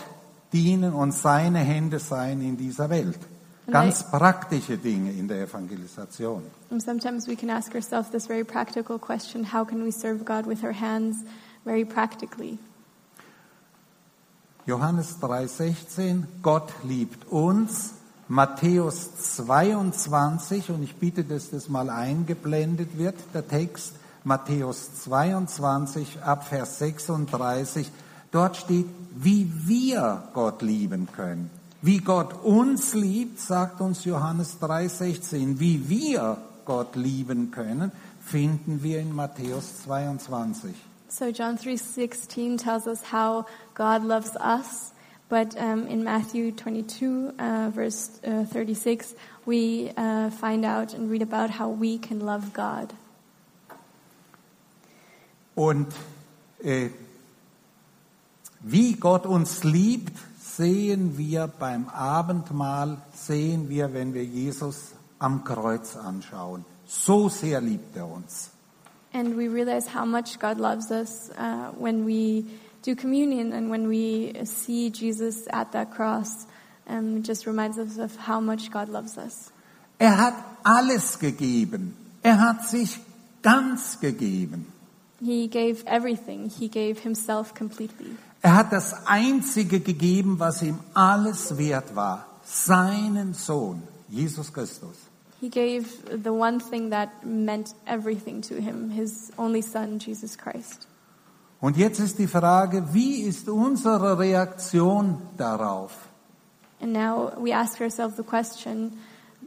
dienen 0.54 0.94
und 0.94 1.14
seine 1.14 1.60
Hände 1.60 2.00
sein 2.00 2.42
in 2.42 2.58
dieser 2.58 2.90
Welt. 2.90 3.20
Ganz 3.68 4.04
praktische 4.12 4.78
Dinge 4.78 5.12
in 5.12 5.28
der 5.28 5.42
Evangelisation. 5.42 6.44
And 6.70 6.82
sometimes 6.82 7.28
we 7.28 7.36
can 7.36 7.50
ask 7.50 7.74
ourselves 7.74 8.12
this 8.12 8.28
very 8.28 8.44
practical 8.44 9.00
question 9.00 9.44
how 9.44 9.66
can 9.66 9.84
we 9.84 9.92
serve 9.92 10.24
God 10.24 10.46
with 10.46 10.64
our 10.64 10.74
hands 10.74 11.18
very 11.64 11.84
practically? 11.84 12.60
Johannes 14.68 15.18
3:16, 15.20 16.28
Gott 16.44 16.74
liebt 16.84 17.26
uns. 17.32 17.94
Matthäus 18.28 19.36
22, 19.36 20.72
und 20.72 20.84
ich 20.84 20.96
bitte, 20.96 21.24
dass 21.24 21.52
das 21.52 21.70
mal 21.70 21.90
eingeblendet 21.90 22.98
wird, 22.98 23.16
der 23.34 23.48
Text 23.48 23.94
Matthäus 24.24 25.04
22 25.04 26.24
ab 26.24 26.48
Vers 26.48 26.80
36. 26.80 27.92
Dort 28.32 28.58
steht, 28.58 28.88
wie 29.16 29.52
wir 29.66 30.24
Gott 30.34 30.64
lieben 30.64 31.08
können. 31.16 31.52
Wie 31.84 32.00
Gott 32.00 32.44
uns 32.44 32.96
liebt, 32.96 33.40
sagt 33.40 33.80
uns 33.80 34.06
Johannes 34.06 34.58
3:16. 34.60 35.60
Wie 35.60 35.88
wir 35.88 36.38
Gott 36.66 36.96
lieben 36.96 37.52
können, 37.52 37.92
finden 38.26 38.82
wir 38.82 39.00
in 39.00 39.14
Matthäus 39.14 39.84
22. 39.84 40.74
So 41.08 41.26
John 41.26 41.58
3:16 41.58 42.58
tells 42.58 42.88
us 42.88 43.12
how 43.14 43.46
God 43.76 44.04
loves 44.04 44.32
us, 44.36 44.92
but 45.30 45.56
um, 45.58 45.88
in 45.88 46.04
Matthew 46.04 46.52
22 46.52 47.34
uh, 47.40 47.70
verse 47.74 48.20
uh, 48.24 48.46
36 48.46 49.16
we 49.46 49.92
uh, 49.98 50.30
find 50.30 50.66
out 50.66 50.94
and 50.94 51.10
read 51.10 51.22
about 51.22 51.50
how 51.50 51.70
we 51.70 51.98
can 51.98 52.20
love 52.20 52.54
God. 52.54 52.94
Und 55.56 55.88
äh, 56.64 56.90
wie 58.62 58.94
Gott 58.94 59.26
uns 59.26 59.64
liebt, 59.64 60.18
sehen 60.42 61.18
wir 61.18 61.48
beim 61.48 61.88
Abendmahl, 61.90 62.98
sehen 63.14 63.70
wir, 63.70 63.94
wenn 63.94 64.14
wir 64.14 64.26
Jesus 64.26 64.94
am 65.20 65.44
Kreuz 65.44 65.96
anschauen. 65.96 66.66
So 66.88 67.30
sehr 67.30 67.62
liebt 67.62 67.96
er 67.96 68.08
uns. 68.10 68.52
And 69.14 69.38
we 69.38 69.48
realize 69.48 69.88
how 69.88 70.06
much 70.06 70.40
God 70.40 70.58
loves 70.60 70.92
us 70.92 71.30
uh, 71.38 71.72
when 71.80 72.06
we 72.06 72.44
do 72.86 72.96
communion 72.96 73.52
and 73.52 73.70
when 73.70 73.88
we 73.88 74.34
see 74.46 74.90
Jesus 74.92 75.48
at 75.52 75.72
that 75.72 75.92
cross. 75.92 76.46
Um, 76.88 77.18
it 77.18 77.24
just 77.24 77.48
reminds 77.48 77.80
us 77.80 77.98
of 77.98 78.16
how 78.16 78.40
much 78.40 78.72
God 78.72 78.90
loves 78.90 79.18
us. 79.18 79.52
Er 80.00 80.16
hat 80.18 80.36
alles 80.64 81.18
gegeben. 81.18 81.96
Er 82.24 82.40
hat 82.40 82.68
sich 82.68 83.00
ganz 83.42 84.00
gegeben. 84.00 84.66
He 85.20 85.48
gave 85.48 85.84
everything. 85.88 86.50
He 86.50 86.68
gave 86.68 87.00
himself 87.00 87.56
completely. 87.56 88.18
Er 88.44 88.56
hat 88.56 88.72
das 88.72 88.94
Einzige 89.08 89.80
gegeben, 89.80 90.38
was 90.38 90.62
ihm 90.62 90.80
alles 90.94 91.58
wert 91.58 91.96
war. 91.96 92.28
Seinen 92.44 93.34
Sohn, 93.34 93.82
Jesus 94.10 94.54
Christus. 94.54 94.96
He 95.42 95.50
gave 95.50 95.86
the 96.24 96.32
one 96.32 96.60
thing 96.60 96.92
that 96.92 97.26
meant 97.26 97.74
everything 97.88 98.42
to 98.42 98.62
him, 98.62 98.92
his 98.92 99.32
only 99.38 99.62
son, 99.62 99.98
Jesus 99.98 100.38
Christ. 100.38 100.88
Und 101.66 101.78
jetzt 101.78 102.00
ist 102.00 102.20
die 102.20 102.28
Frage, 102.28 102.94
wie 102.94 103.22
ist 103.22 103.50
unsere 103.50 104.20
Reaktion 104.20 105.20
darauf? 105.36 105.92
And 106.80 106.94
now 106.94 107.32
we 107.40 107.56
ask 107.56 107.82
ourselves 107.82 108.18
the 108.18 108.24
question, 108.24 108.92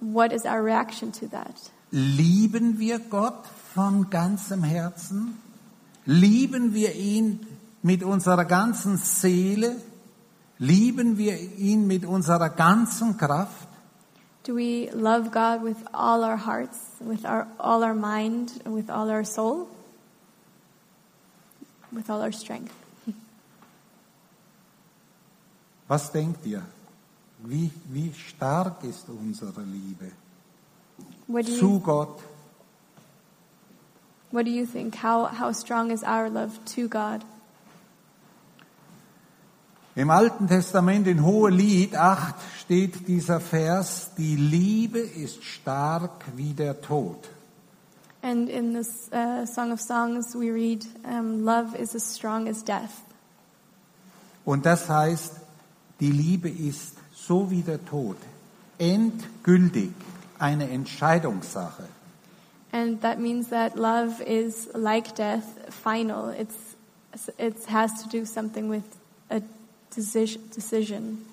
what 0.00 0.32
is 0.32 0.44
our 0.44 0.60
reaction 0.60 1.12
to 1.12 1.28
that? 1.28 1.54
Lieben 1.92 2.80
wir 2.80 2.98
Gott 2.98 3.46
von 3.72 4.10
ganzem 4.10 4.64
Herzen? 4.64 5.38
Lieben 6.06 6.74
wir 6.74 6.96
ihn 6.96 7.46
mit 7.82 8.02
unserer 8.02 8.46
ganzen 8.46 8.96
Seele? 8.96 9.76
Lieben 10.58 11.18
wir 11.18 11.38
ihn 11.38 11.86
mit 11.86 12.04
unserer 12.04 12.50
ganzen 12.50 13.16
Kraft? 13.16 13.68
Do 14.42 14.56
we 14.56 14.90
love 14.92 15.30
God 15.30 15.62
with 15.62 15.76
all 15.92 16.24
our 16.24 16.44
hearts, 16.44 16.78
with 16.98 17.24
our, 17.24 17.46
all 17.58 17.84
our 17.84 17.94
mind, 17.94 18.50
with 18.64 18.90
all 18.90 19.08
our 19.08 19.24
soul, 19.24 19.68
with 21.92 22.10
all 22.10 22.20
our 22.20 22.32
strength? 22.32 22.72
Was 25.88 26.12
denkt 26.12 26.44
ihr? 26.44 26.62
Wie, 27.38 27.70
wie 27.88 28.12
stark 28.12 28.84
ist 28.84 29.08
unsere 29.08 29.62
Liebe 29.62 30.10
What 31.26 31.46
do 31.46 31.52
zu 31.52 31.70
you, 31.70 31.80
Gott? 31.80 32.20
what 34.30 34.44
do 34.44 34.50
you 34.50 34.66
think? 34.66 34.96
How, 34.96 35.26
how 35.26 35.52
strong 35.52 35.90
is 35.90 36.02
our 36.02 36.28
love 36.28 36.58
to 36.74 36.88
God? 36.88 37.24
Im 39.94 40.10
Alten 40.10 40.46
Testament 40.46 41.06
in 41.06 41.24
Hohelied 41.24 41.96
8 41.96 42.34
steht 42.60 43.08
dieser 43.08 43.40
Vers, 43.40 44.12
die 44.16 44.36
Liebe 44.36 45.00
ist 45.00 45.42
stark 45.42 46.24
wie 46.36 46.52
der 46.52 46.80
Tod. 46.80 47.28
And 48.22 48.48
in 48.48 48.72
this 48.72 49.10
uh, 49.12 49.46
Song 49.46 49.70
of 49.72 49.80
Songs, 49.80 50.34
we 50.34 50.50
read, 50.50 50.84
um, 51.04 51.44
Love 51.44 51.76
is 51.76 51.94
as 51.94 52.02
strong 52.02 52.48
as 52.48 52.62
death. 52.62 53.02
Und 54.44 54.64
das 54.64 54.88
heißt, 54.88 55.34
die 56.00 56.10
Liebe 56.10 56.48
ist 56.48 56.96
so 57.14 57.50
wie 57.50 57.62
der 57.62 57.84
Tod, 57.84 58.16
endgültig 58.78 59.92
eine 60.38 60.68
Entscheidungssache. 60.70 61.84
And 62.72 63.00
that 63.02 63.18
means 63.18 63.48
that 63.48 63.76
love 63.76 64.20
is 64.20 64.68
like 64.74 65.14
death, 65.14 65.44
final. 65.70 66.28
It's, 66.28 66.76
it 67.38 67.64
has 67.66 68.02
to 68.02 68.08
do 68.08 68.24
something 68.24 68.68
with 68.68 68.84
a 69.30 69.42
decision. 69.94 71.24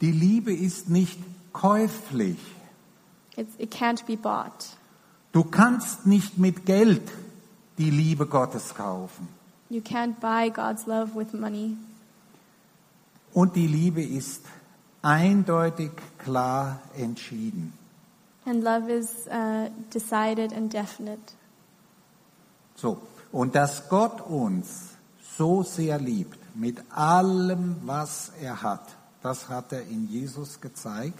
Die 0.00 0.12
Liebe 0.12 0.52
ist 0.52 0.90
nicht 0.90 1.18
käuflich. 1.52 2.38
It's, 3.36 3.54
it 3.58 3.70
can't 3.70 4.04
be 4.06 4.16
bought. 4.16 4.76
Du 5.32 5.44
kannst 5.44 6.06
nicht 6.06 6.38
mit 6.38 6.66
Geld 6.66 7.10
die 7.78 7.90
Liebe 7.90 8.26
Gottes 8.26 8.74
kaufen. 8.74 9.28
You 9.70 9.80
can't 9.80 10.20
buy 10.20 10.50
God's 10.50 10.86
love 10.86 11.14
with 11.14 11.32
money. 11.32 11.76
Und 13.32 13.56
die 13.56 13.66
Liebe 13.66 14.02
ist 14.02 14.42
eindeutig 15.00 15.90
klar 16.18 16.80
entschieden. 16.94 17.72
And 18.44 18.62
love 18.62 18.90
is 18.90 19.26
uh, 19.28 19.70
decided 19.92 20.52
and 20.52 20.72
definite. 20.72 21.34
So, 22.74 23.00
und 23.30 23.54
dass 23.54 23.88
Gott 23.88 24.20
uns 24.20 24.90
so 25.38 25.62
sehr 25.62 25.98
liebt, 25.98 26.38
mit 26.54 26.82
allem, 26.90 27.76
was 27.84 28.32
er 28.40 28.62
hat, 28.62 28.86
das 29.22 29.48
hat 29.48 29.72
er 29.72 29.82
in 29.82 30.08
Jesus 30.08 30.60
gezeigt. 30.60 31.18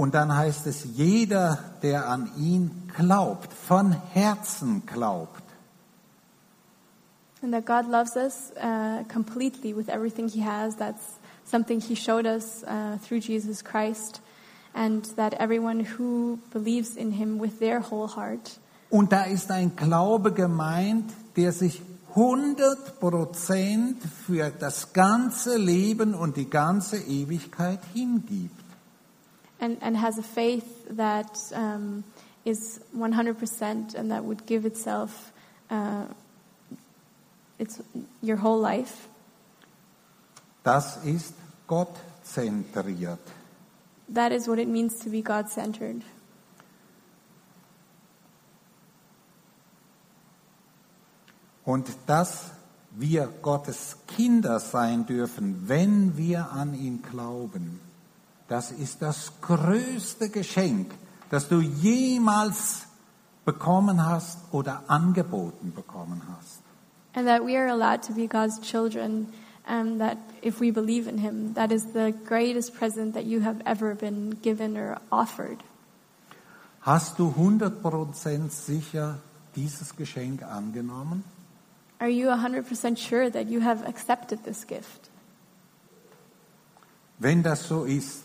Und 0.00 0.14
dann 0.14 0.34
heißt 0.34 0.66
es, 0.66 0.96
jeder, 0.96 1.58
der 1.82 2.08
an 2.08 2.30
ihn 2.38 2.70
glaubt, 2.96 3.52
von 3.52 3.92
Herzen 4.14 4.82
glaubt, 4.86 5.42
And 7.42 7.52
that 7.52 7.66
God 7.66 7.86
loves 7.86 8.16
us 8.16 8.50
uh, 8.56 9.04
completely 9.12 9.74
with 9.76 9.90
everything 9.90 10.26
He 10.26 10.40
has. 10.40 10.74
That's 10.76 11.18
something 11.44 11.82
He 11.82 11.94
showed 11.94 12.26
us 12.26 12.64
uh, 12.64 12.96
through 13.06 13.20
Jesus 13.20 13.62
Christ. 13.62 14.22
And 14.74 15.04
that 15.16 15.34
everyone 15.34 15.80
who 15.80 16.38
believes 16.50 16.96
in 16.96 17.12
Him 17.12 17.38
with 17.38 17.58
their 17.58 17.80
whole 17.80 18.08
heart, 18.08 18.58
Und 18.88 19.12
da 19.12 19.24
ist 19.24 19.50
ein 19.50 19.76
Glaube 19.76 20.32
gemeint, 20.32 21.12
der 21.36 21.52
sich 21.52 21.82
100 22.14 22.98
Prozent 23.00 24.02
für 24.26 24.50
das 24.50 24.94
ganze 24.94 25.58
Leben 25.58 26.14
und 26.14 26.38
die 26.38 26.48
ganze 26.48 26.96
Ewigkeit 26.96 27.80
hingibt. 27.92 28.59
And, 29.60 29.76
and 29.80 29.96
has 29.96 30.18
a 30.18 30.22
faith 30.22 30.86
that 30.90 31.36
um, 31.54 32.04
is 32.44 32.80
100% 32.96 33.94
and 33.94 34.10
that 34.10 34.24
would 34.24 34.46
give 34.46 34.64
itself 34.64 35.32
uh, 35.70 36.06
its, 37.58 37.82
your 38.22 38.38
whole 38.38 38.58
life. 38.58 39.08
Das 40.62 41.04
ist 41.04 41.34
Gott 41.66 41.96
zentriert. 42.22 43.20
That 44.08 44.32
is 44.32 44.48
what 44.48 44.58
it 44.58 44.68
means 44.68 44.98
to 45.04 45.10
be 45.10 45.22
God 45.22 45.48
centered. 45.48 46.02
Und 51.64 51.88
dass 52.06 52.50
wir 52.90 53.28
Gottes 53.42 53.98
Kinder 54.08 54.58
sein 54.58 55.06
dürfen, 55.06 55.68
wenn 55.68 56.16
wir 56.16 56.50
an 56.50 56.74
ihn 56.74 57.02
glauben, 57.02 57.80
das 58.50 58.72
ist 58.72 59.00
das 59.00 59.32
größte 59.40 60.28
Geschenk, 60.28 60.92
das 61.30 61.48
du 61.48 61.60
jemals 61.60 62.82
bekommen 63.44 64.04
hast 64.04 64.38
oder 64.50 64.82
angeboten 64.88 65.72
bekommen 65.72 66.20
hast. 66.28 66.60
And 67.14 67.26
that 67.26 67.44
we 67.44 67.56
are 67.56 67.70
allowed 67.70 68.02
to 68.02 68.12
be 68.12 68.26
God's 68.26 68.60
children, 68.60 69.28
and 69.66 70.00
that 70.00 70.18
if 70.42 70.60
we 70.60 70.72
believe 70.72 71.08
in 71.08 71.18
Him, 71.18 71.54
that 71.54 71.70
is 71.70 71.92
the 71.92 72.12
greatest 72.26 72.74
present 72.74 73.14
that 73.14 73.24
you 73.24 73.40
have 73.44 73.62
ever 73.64 73.94
been 73.94 74.36
given 74.42 74.76
or 74.76 75.00
offered. 75.10 75.58
Hast 76.80 77.20
du 77.20 77.32
100% 77.36 78.50
sicher 78.50 79.18
dieses 79.54 79.94
Geschenk 79.94 80.42
angenommen? 80.42 81.22
Are 82.00 82.10
you 82.10 82.28
100% 82.28 82.96
sure 82.96 83.30
that 83.30 83.48
you 83.48 83.62
have 83.62 83.86
accepted 83.86 84.42
this 84.42 84.66
gift? 84.66 85.08
Wenn 87.18 87.44
das 87.44 87.68
so 87.68 87.84
ist, 87.84 88.24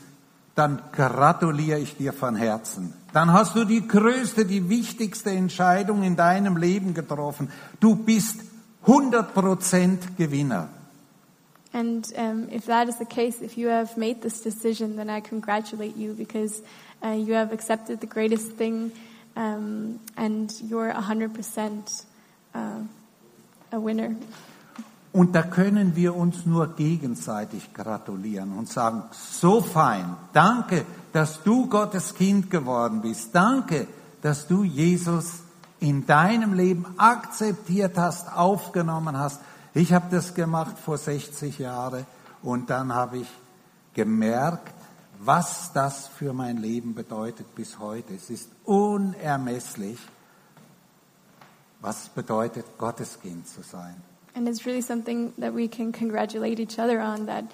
dann 0.55 0.81
gratuliere 0.93 1.79
ich 1.79 1.97
dir 1.97 2.13
von 2.13 2.35
Herzen. 2.35 2.93
Dann 3.13 3.33
hast 3.33 3.55
du 3.55 3.65
die 3.65 3.88
größte, 3.88 4.45
die 4.45 4.69
wichtigste 4.69 5.31
Entscheidung 5.31 6.03
in 6.03 6.15
deinem 6.15 6.57
Leben 6.57 6.93
getroffen. 6.93 7.50
Du 7.79 7.95
bist 7.95 8.39
100% 8.85 10.15
Gewinner. 10.17 10.69
And 11.74 12.07
um, 12.15 12.47
if 12.50 12.67
that 12.67 12.88
is 12.88 12.97
the 13.00 13.05
case, 13.05 13.41
if 13.41 13.57
you 13.57 13.67
have 13.67 13.97
made 13.97 14.21
this 14.21 14.41
decision, 14.41 14.95
then 14.95 15.09
I 15.09 15.19
congratulate 15.19 15.97
you 15.97 16.13
because 16.13 16.63
uh, 17.03 17.09
you 17.09 17.33
have 17.33 17.51
accepted 17.51 18.00
the 18.00 18.07
greatest 18.07 18.53
thing 18.53 18.93
um, 19.35 20.00
and 20.15 20.53
you're 20.62 20.93
100% 20.93 22.05
uh, 22.53 22.79
a 23.74 23.79
winner. 23.79 24.15
Und 25.15 25.34
da 25.34 25.43
können 25.43 25.95
wir 25.95 26.13
uns 26.13 26.45
nur 26.45 26.75
gegenseitig 26.75 27.74
gratulieren 27.74 28.51
und 28.51 28.67
sagen, 28.67 29.03
so 29.13 29.62
fein, 29.62 30.17
danke, 30.34 30.86
dass 31.13 31.41
du 31.41 31.69
Gottes 31.69 32.15
Kind 32.15 32.51
geworden 32.51 33.00
bist. 33.00 33.34
Danke, 33.34 33.88
dass 34.22 34.45
du 34.45 34.65
Jesus 34.65 35.36
in 35.79 36.05
deinem 36.05 36.53
Leben 36.53 36.86
akzeptiert 36.98 37.98
hast, 37.98 38.29
aufgenommen 38.36 39.17
hast. 39.17 39.39
Ich 39.74 39.93
habe 39.93 40.07
das 40.12 40.34
gemacht 40.34 40.77
vor 40.77 40.98
60 40.98 41.60
Jahren 41.60 42.05
und 42.43 42.69
dann 42.69 42.93
habe 42.93 43.19
ich 43.19 43.29
gemerkt, 43.93 44.74
was 45.19 45.72
das 45.72 46.07
für 46.10 46.34
mein 46.34 46.57
Leben 46.57 46.93
bedeutet 46.93 47.55
bis 47.55 47.79
heute. 47.79 48.15
Es 48.15 48.29
ist 48.29 48.50
unermesslich, 48.65 49.98
was 51.79 52.10
bedeutet, 52.10 52.65
Gottes 52.77 53.17
Kind 53.22 53.48
zu 53.48 53.62
sein. 53.62 53.95
And 54.36 54.50
it's 54.50 54.65
really 54.65 54.82
something 54.82 55.34
that 55.38 55.54
we 55.54 55.68
can 55.68 55.92
congratulate 55.94 56.60
each 56.60 56.77
other 56.77 57.00
on 57.00 57.25
that 57.27 57.46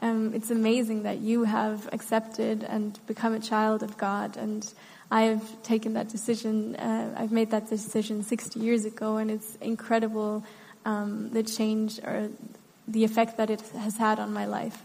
um, 0.00 0.32
it's 0.34 0.50
amazing 0.50 1.02
that 1.02 1.18
you 1.18 1.44
have 1.44 1.88
accepted 1.92 2.64
and 2.64 2.98
become 3.06 3.34
a 3.34 3.40
child 3.40 3.82
of 3.82 3.98
God. 3.98 4.36
And 4.38 4.66
I've 5.10 5.62
taken 5.62 5.92
that 5.94 6.08
decision, 6.08 6.76
uh, 6.76 7.14
I've 7.18 7.32
made 7.32 7.50
that 7.50 7.68
decision 7.68 8.22
60 8.22 8.58
years 8.58 8.86
ago, 8.86 9.18
and 9.18 9.30
it's 9.30 9.56
incredible 9.60 10.42
um, 10.86 11.30
the 11.30 11.42
change 11.42 11.98
or 11.98 12.30
the 12.88 13.04
effect 13.04 13.36
that 13.36 13.50
it 13.50 13.60
has 13.78 13.98
had 13.98 14.18
on 14.18 14.32
my 14.32 14.46
life. 14.46 14.78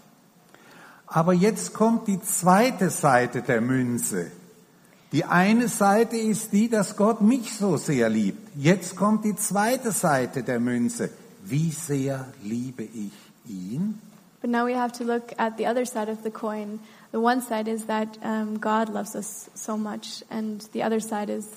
Aber 1.08 1.34
jetzt 1.34 1.74
kommt 1.74 2.08
die 2.08 2.20
zweite 2.20 2.90
Seite 2.90 3.44
der 3.44 3.62
Münze. 3.62 4.32
Die 5.12 5.24
eine 5.24 5.70
Seite 5.70 6.18
ist 6.18 6.52
die, 6.52 6.68
dass 6.68 6.98
Gott 6.98 7.22
mich 7.22 7.54
so 7.54 7.78
sehr 7.78 8.10
liebt. 8.10 8.50
Jetzt 8.56 8.96
kommt 8.96 9.24
die 9.24 9.36
zweite 9.36 9.92
Seite 9.92 10.44
der 10.44 10.60
Münze. 10.60 11.12
Wie 11.48 11.72
sehr 11.72 12.25
liebe 12.44 12.84
ich 12.84 13.14
ihn? 13.48 14.00
But 14.42 14.50
now 14.50 14.66
we 14.66 14.74
have 14.74 14.92
to 14.94 15.04
look 15.04 15.34
at 15.38 15.58
the 15.58 15.68
other 15.68 15.86
side 15.86 16.10
of 16.10 16.24
the 16.24 16.32
coin. 16.32 16.80
The 17.12 17.20
one 17.20 17.42
side 17.42 17.68
is 17.68 17.86
that 17.86 18.18
um, 18.24 18.58
God 18.60 18.90
loves 18.90 19.16
us 19.16 19.50
so 19.56 19.78
much, 19.78 20.24
and 20.30 20.62
the 20.74 20.84
other 20.84 21.00
side 21.00 21.30
is 21.30 21.48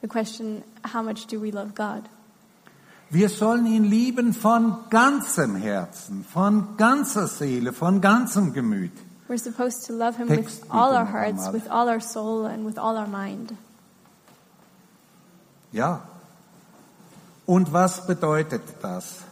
the 0.00 0.08
question 0.08 0.62
how 0.84 1.02
much 1.02 1.26
do 1.26 1.40
we 1.40 1.50
love 1.50 1.74
God? 1.74 2.08
Wir 3.10 3.28
sollen 3.28 3.66
ihn 3.66 3.84
lieben 3.84 4.34
von 4.34 4.84
ganzem 4.90 5.56
Herzen, 5.56 6.24
von 6.24 6.76
ganzer 6.76 7.26
Seele, 7.26 7.72
von 7.72 8.00
ganzem 8.00 8.52
Gemüt. 8.52 8.92
We're 9.28 9.38
supposed 9.38 9.86
to 9.86 9.92
love 9.92 10.16
Him 10.16 10.28
Text 10.28 10.62
with 10.62 10.70
all 10.70 10.94
our 10.94 11.06
hearts, 11.06 11.48
with 11.52 11.68
all 11.70 11.88
our 11.88 12.00
soul, 12.00 12.44
and 12.46 12.66
with 12.66 12.78
all 12.78 12.96
our 12.96 13.06
mind. 13.06 13.56
Ja. 15.72 16.02
Und 17.48 17.72
was 17.72 18.06
bedeutet 18.06 18.60
das? 18.82 19.22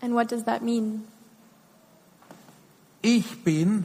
And 0.00 0.14
what 0.14 0.30
does 0.30 0.44
that 0.44 0.62
mean? 0.62 1.08
Ich 3.02 3.42
bin 3.42 3.84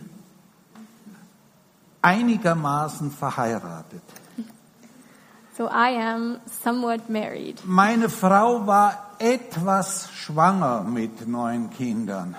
einigermaßen 2.04 3.10
verheiratet. 3.10 4.04
So 5.58 5.68
I 5.68 5.98
am 6.00 6.40
somewhat 6.46 7.10
married. 7.10 7.66
Meine 7.66 8.10
Frau 8.10 8.68
war 8.68 9.16
etwas 9.18 10.12
schwanger 10.12 10.84
mit 10.84 11.28
neun 11.28 11.72
Kindern. 11.72 12.36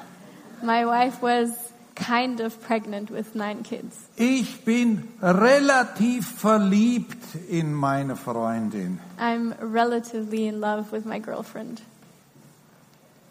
My 0.63 0.87
wife 0.87 1.21
was 1.21 1.51
kind 1.95 2.41
of 2.41 2.61
pregnant 2.63 3.11
with 3.11 3.35
nine 3.35 3.63
kids. 3.63 3.97
Ich 4.17 4.65
bin 4.65 5.09
relativ 5.21 6.27
verliebt 6.27 7.35
in 7.49 7.75
meine 7.75 8.17
Freundin. 8.17 8.99
I'm 9.19 9.55
relatively 9.61 10.47
in 10.47 10.61
love 10.61 10.93
with 10.93 11.05
my 11.05 11.19
girlfriend. 11.19 11.83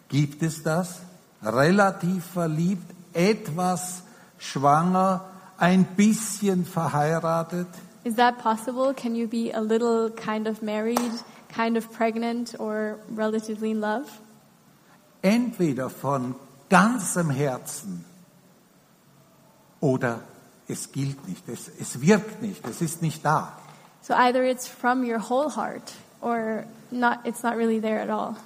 Gibt 0.08 0.42
es 0.42 0.62
das? 0.62 1.00
Relativ 1.42 2.24
verliebt, 2.24 2.84
etwas 3.12 4.02
schwanger, 4.38 5.24
ein 5.58 5.84
bisschen 5.96 6.64
verheiratet? 6.64 7.68
Is 8.04 8.16
that 8.16 8.38
possible? 8.38 8.92
Can 8.94 9.14
you 9.14 9.26
be 9.26 9.52
a 9.52 9.60
little 9.60 10.10
kind 10.10 10.46
of 10.46 10.60
married, 10.60 11.12
kind 11.48 11.76
of 11.76 11.92
pregnant, 11.92 12.54
or 12.58 12.98
relatively 13.08 13.70
in 13.70 13.80
love? 13.80 14.08
Entweder 15.22 15.88
von 15.88 16.34
ganzem 16.68 17.30
Herzen 17.30 18.04
oder 19.82 20.20
es 20.68 20.90
gilt 20.92 21.28
nicht, 21.28 21.46
es, 21.48 21.70
es 21.78 22.00
wirkt 22.00 22.40
nicht, 22.40 22.66
es 22.66 22.80
ist 22.80 23.02
nicht 23.02 23.22
da. 23.22 23.52
So 24.00 24.14
either 24.14 24.42
it's 24.44 24.66
from 24.66 25.04
your 25.04 25.18
whole 25.18 25.50
heart, 25.50 25.92
or 26.22 26.64
not. 26.90 27.18
It's 27.24 27.42
not 27.42 27.56
really 27.56 27.80
there 27.80 28.00
at 28.00 28.08
all. 28.08 28.36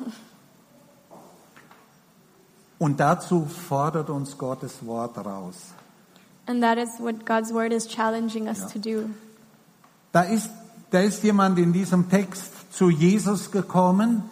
Und 2.78 2.98
dazu 3.00 3.46
fordert 3.46 4.10
uns 4.10 4.36
Gottes 4.36 4.84
Wort 4.84 5.16
raus. 5.18 5.56
And 6.46 6.62
that 6.62 6.78
is 6.78 6.90
what 6.98 7.24
God's 7.24 7.52
word 7.52 7.72
is 7.72 7.86
challenging 7.86 8.48
us 8.48 8.60
Ja. 8.60 8.66
to 8.68 8.78
do. 8.78 9.10
Da 10.12 10.22
ist, 10.22 10.50
da 10.90 11.00
ist 11.00 11.22
jemand 11.22 11.58
in 11.58 11.72
diesem 11.72 12.08
Text 12.08 12.72
zu 12.72 12.88
Jesus 12.90 13.50
gekommen 13.50 14.22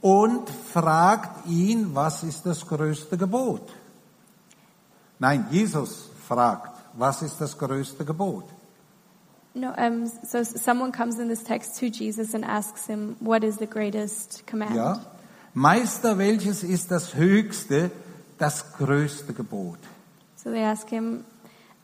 und 0.00 0.48
fragt 0.50 1.46
ihn, 1.46 1.94
was 1.94 2.22
ist 2.22 2.44
das 2.44 2.66
größte 2.66 3.16
Gebot? 3.16 3.62
Nein, 5.18 5.46
Jesus 5.50 6.10
fragt, 6.32 6.76
was 6.94 7.22
ist 7.22 7.40
das 7.40 7.56
größte 7.58 8.04
Gebot? 8.04 8.44
No, 9.54 9.72
um, 9.76 10.10
so 10.24 10.42
someone 10.42 10.92
comes 10.92 11.18
in 11.18 11.28
this 11.28 11.44
text 11.44 11.78
to 11.78 11.86
Jesus 11.86 12.34
and 12.34 12.42
asks 12.44 12.86
him, 12.86 13.16
"What 13.20 13.44
is 13.44 13.58
the 13.58 13.66
greatest 13.66 14.46
command?" 14.46 14.74
Ja? 14.74 15.00
Meister, 15.52 16.16
welches 16.16 16.62
ist 16.62 16.90
das 16.90 17.14
höchste, 17.14 17.90
das 18.38 18.72
größte 18.78 19.34
Gebot? 19.34 19.78
So 20.36 20.50
they 20.50 20.64
ask 20.64 20.88
him, 20.88 21.24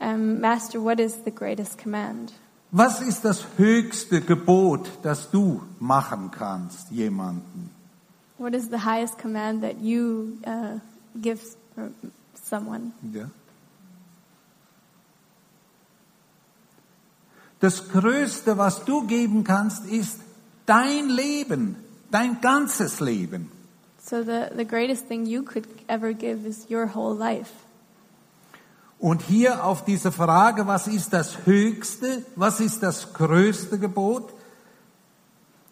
um, 0.01 0.41
"Master, 0.41 0.83
what 0.83 0.99
is 0.99 1.15
the 1.27 1.31
greatest 1.31 1.77
command?" 1.77 2.33
Was 2.71 3.03
ist 3.03 3.25
das 3.25 3.45
höchste 3.59 4.23
Gebot, 4.23 4.89
das 5.03 5.31
du 5.31 5.63
machen 5.79 6.31
kannst, 6.31 6.91
jemanden? 6.91 7.71
What 8.39 8.55
is 8.55 8.69
the 8.71 8.85
highest 8.85 9.19
command 9.19 9.63
that 9.63 9.81
you 9.81 10.39
uh, 10.47 10.79
give 11.21 11.41
uh, 11.77 11.89
someone? 12.35 12.93
Ja. 13.13 13.29
Das 17.61 17.89
Größte, 17.89 18.57
was 18.57 18.85
du 18.85 19.07
geben 19.07 19.45
kannst, 19.45 19.87
ist 19.87 20.21
dein 20.67 21.09
Leben, 21.09 21.77
dein 22.11 22.41
ganzes 22.41 23.01
Leben. 23.01 23.51
So 24.01 24.23
the, 24.23 24.47
the 24.57 24.65
greatest 24.65 25.09
thing 25.09 25.27
you 25.27 25.43
could 25.43 25.67
ever 25.89 26.13
give 26.13 26.47
is 26.47 26.67
your 26.71 26.95
whole 26.95 27.17
life. 27.17 27.51
Und 29.01 29.23
hier 29.23 29.65
auf 29.65 29.85
diese 29.85 30.11
Frage, 30.11 30.67
was 30.67 30.89
ist 30.89 31.13
das 31.13 31.47
Höchste, 31.47 32.25
was 32.35 32.59
ist 32.61 32.83
das 32.83 33.13
größte 33.13 33.79
Gebot, 33.79 34.33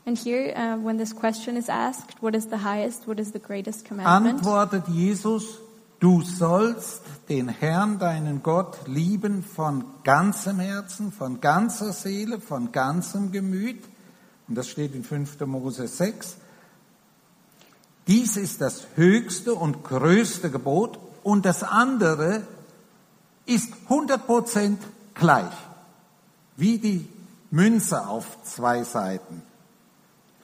And 0.06 0.16
here, 0.16 0.54
uh, 0.54 0.76
when 0.76 0.98
this 0.98 1.12
question 1.12 1.56
is 1.56 1.68
asked, 1.68 2.22
what 2.22 2.36
is 2.36 2.46
the 2.46 2.58
highest, 2.58 3.08
what 3.08 3.18
is 3.18 3.32
the 3.32 3.40
greatest 3.40 3.84
commandment? 3.84 4.38
antwortet 4.38 4.86
Jesus, 4.86 5.58
du 6.00 6.22
sollst 6.22 7.02
den 7.28 7.48
Herrn, 7.48 7.98
deinen 7.98 8.42
Gott, 8.42 8.86
lieben 8.86 9.42
von 9.42 9.84
ganzem 10.04 10.60
Herzen, 10.60 11.12
von 11.12 11.40
ganzer 11.40 11.92
Seele, 11.92 12.40
von 12.40 12.72
ganzem 12.72 13.32
Gemüt. 13.32 13.82
Und 14.48 14.56
das 14.56 14.68
steht 14.68 14.94
in 14.94 15.04
5. 15.04 15.40
Mose 15.40 15.88
6. 15.88 16.36
Dies 18.06 18.36
ist 18.36 18.60
das 18.60 18.86
höchste 18.94 19.54
und 19.54 19.82
größte 19.82 20.50
Gebot 20.50 20.98
und 21.24 21.44
das 21.44 21.64
andere 21.64 22.42
ist 23.46 23.72
100% 23.88 24.76
gleich, 25.14 25.52
wie 26.56 26.78
die 26.78 27.08
Münze 27.50 28.06
auf 28.06 28.42
zwei 28.44 28.84
Seiten. 28.84 29.42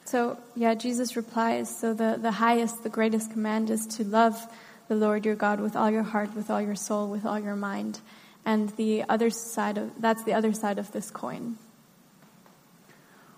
So, 0.05 0.35
yeah, 0.57 0.73
Jesus 0.73 1.15
replies, 1.15 1.79
so 1.79 1.93
the, 1.93 2.15
the 2.21 2.39
highest, 2.39 2.83
the 2.83 2.89
greatest 2.89 3.31
command 3.31 3.69
is 3.69 3.87
to 3.87 4.03
love 4.03 4.35
the 4.93 5.05
Lord 5.05 5.25
your 5.25 5.35
God 5.35 5.59
with 5.59 5.75
all 5.75 5.89
your 5.89 6.03
heart, 6.03 6.35
with 6.35 6.49
all 6.49 6.61
your 6.61 6.75
soul, 6.75 7.07
with 7.07 7.25
all 7.25 7.39
your 7.39 7.55
mind. 7.55 7.99
And 8.45 8.69
the 8.77 9.03
other 9.09 9.29
side 9.29 9.77
of, 9.77 9.91
that's 9.99 10.23
the 10.23 10.33
other 10.33 10.53
side 10.53 10.77
of 10.77 10.91
this 10.91 11.11
coin. 11.11 11.57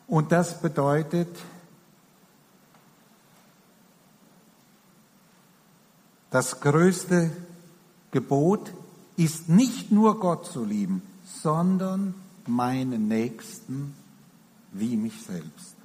Und 0.08 0.32
das 0.32 0.62
bedeutet, 0.62 1.30
das 6.30 6.60
größte 6.60 7.32
Gebot 8.12 8.72
ist 9.18 9.50
nicht 9.50 9.92
nur 9.92 10.20
Gott 10.20 10.46
zu 10.46 10.64
lieben, 10.64 11.02
sondern 11.24 12.14
meinen 12.46 13.08
Nächsten 13.08 13.96
wie 14.72 14.96
mich 14.98 15.24
selbst. 15.24 15.76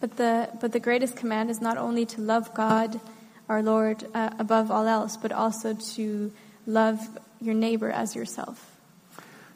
But 0.00 0.18
the, 0.18 0.48
but 0.60 0.72
the 0.72 0.80
greatest 0.80 1.16
command 1.16 1.50
is 1.50 1.62
not 1.62 1.78
only 1.78 2.04
to 2.04 2.20
love 2.20 2.52
God, 2.54 3.00
our 3.48 3.62
Lord, 3.62 4.04
uh, 4.14 4.30
above 4.38 4.70
all 4.70 4.86
else, 4.86 5.16
but 5.16 5.32
also 5.32 5.74
to 5.94 6.32
love 6.66 7.00
your 7.40 7.54
neighbor 7.54 7.90
as 7.90 8.14
yourself. 8.14 8.58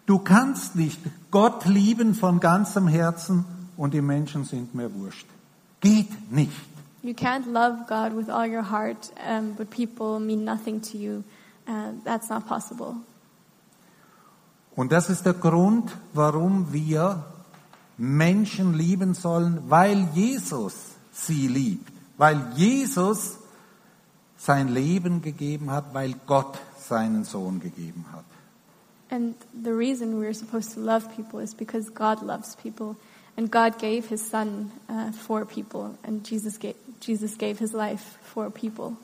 Du 0.07 0.19
kannst 0.19 0.75
nicht 0.75 0.99
Gott 1.31 1.67
lieben 1.67 2.15
von 2.15 2.41
ganzem 2.41 2.87
Herzen 2.87 3.45
und 3.77 3.93
die 3.93 4.01
Menschen 4.01 4.45
sind 4.45 4.75
mir 4.75 4.93
wurscht. 4.95 5.27
Geht 5.81 6.33
nicht. 6.33 6.53
You 7.03 7.15
can't 7.15 7.47
love 7.47 7.87
God 7.87 8.17
with 8.17 8.29
all 8.29 8.47
your 8.47 8.71
heart, 8.71 9.13
um, 9.27 9.55
but 9.55 9.71
people 9.71 10.19
mean 10.19 10.45
nothing 10.45 10.81
to 10.81 10.99
you. 10.99 11.25
Uh, 11.67 11.93
that's 12.05 12.29
not 12.29 12.47
possible. 12.47 12.95
Und 14.75 14.93
das 14.93 15.11
ist 15.11 15.27
der 15.27 15.35
Grund, 15.35 15.91
warum 16.13 16.73
wir 16.73 17.25
Menschen 17.99 18.75
lieben 18.75 19.15
sollen, 19.15 19.63
weil 19.69 20.09
Jesus 20.15 20.75
sie 21.13 21.49
liebt, 21.49 21.93
weil 22.17 22.53
Jesus 22.55 23.39
sein 24.39 24.69
Leben 24.69 25.21
gegeben 25.21 25.71
hat, 25.71 25.93
weil 25.93 26.15
Gott 26.27 26.59
seinen 26.79 27.25
Sohn 27.25 27.61
gegeben 27.61 28.07
hat. 28.13 28.25
And 29.11 29.35
the 29.63 29.73
reason 29.73 30.21
we're 30.21 30.35
supposed 30.35 30.75
to 30.75 30.81
love 30.81 31.09
people 31.15 31.41
is 31.41 31.55
because 31.55 31.91
God 31.91 32.23
loves 32.23 32.57
people. 32.57 32.97
And 33.37 33.51
God 33.51 33.79
gave 33.79 34.09
his 34.09 34.21
son 34.21 34.71
uh, 34.89 35.13
for 35.13 35.45
people. 35.45 35.97
And 36.03 36.29
Jesus 36.29 36.59
gave, 36.59 36.75
Jesus 37.01 37.37
gave 37.37 37.59
his 37.59 37.73
life 37.73 38.19
for 38.23 38.51
people. 38.51 38.97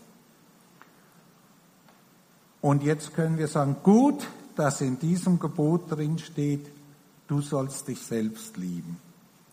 Und 2.61 2.83
jetzt 2.83 3.14
können 3.14 3.38
wir 3.38 3.49
sagen, 3.49 3.77
gut, 3.83 4.27
dass 4.57 4.81
in 4.81 4.99
diesem 4.99 5.38
Gebot 5.38 5.90
drin 5.90 6.18
steht, 6.18 6.66
du 7.29 7.40
sollst 7.40 7.88
dich 7.88 8.01
selbst 8.01 8.57
lieben, 8.57 8.97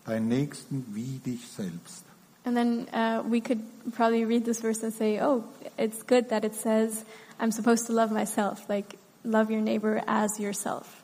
deinen 0.04 0.28
Nächsten 0.28 0.86
wie 0.94 1.18
dich 1.18 1.46
selbst. 1.48 2.04
And 2.44 2.56
then 2.56 2.88
uh, 2.92 3.22
we 3.24 3.40
could 3.40 3.62
probably 3.94 4.24
read 4.24 4.44
this 4.44 4.60
verse 4.60 4.82
and 4.82 4.92
say, 4.92 5.20
oh, 5.20 5.44
it's 5.78 6.02
good 6.02 6.30
that 6.30 6.44
it 6.44 6.54
says 6.54 7.04
I'm 7.38 7.52
supposed 7.52 7.86
to 7.86 7.92
love 7.92 8.10
myself, 8.10 8.68
like 8.68 8.98
love 9.24 9.50
your 9.50 9.60
neighbor 9.60 10.02
as 10.06 10.38
yourself. 10.38 11.02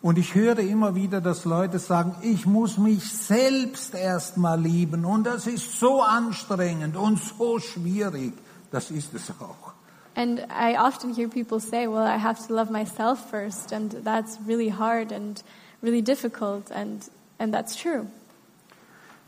Und 0.00 0.16
ich 0.16 0.34
höre 0.34 0.60
immer 0.60 0.94
wieder, 0.94 1.20
dass 1.20 1.44
Leute 1.44 1.80
sagen, 1.80 2.14
ich 2.22 2.46
muss 2.46 2.78
mich 2.78 3.02
selbst 3.10 3.94
erstmal 3.94 4.60
lieben 4.60 5.04
und 5.04 5.24
das 5.24 5.46
ist 5.48 5.80
so 5.80 6.02
anstrengend 6.02 6.96
und 6.96 7.18
so 7.18 7.58
schwierig. 7.58 8.32
Das 8.70 8.90
ist 8.90 9.12
es 9.14 9.30
auch. 9.40 9.72
And 10.14 10.40
I 10.50 10.76
often 10.76 11.14
hear 11.14 11.28
people 11.28 11.60
say, 11.60 11.86
well, 11.86 12.06
I 12.06 12.16
have 12.16 12.44
to 12.46 12.54
love 12.54 12.70
myself 12.70 13.30
first, 13.30 13.72
and 13.72 14.04
that's 14.04 14.38
really 14.46 14.68
hard 14.68 15.12
and 15.12 15.42
really 15.80 16.02
difficult, 16.02 16.70
and, 16.70 17.08
and 17.38 17.52
that's 17.52 17.76
true. 17.76 18.08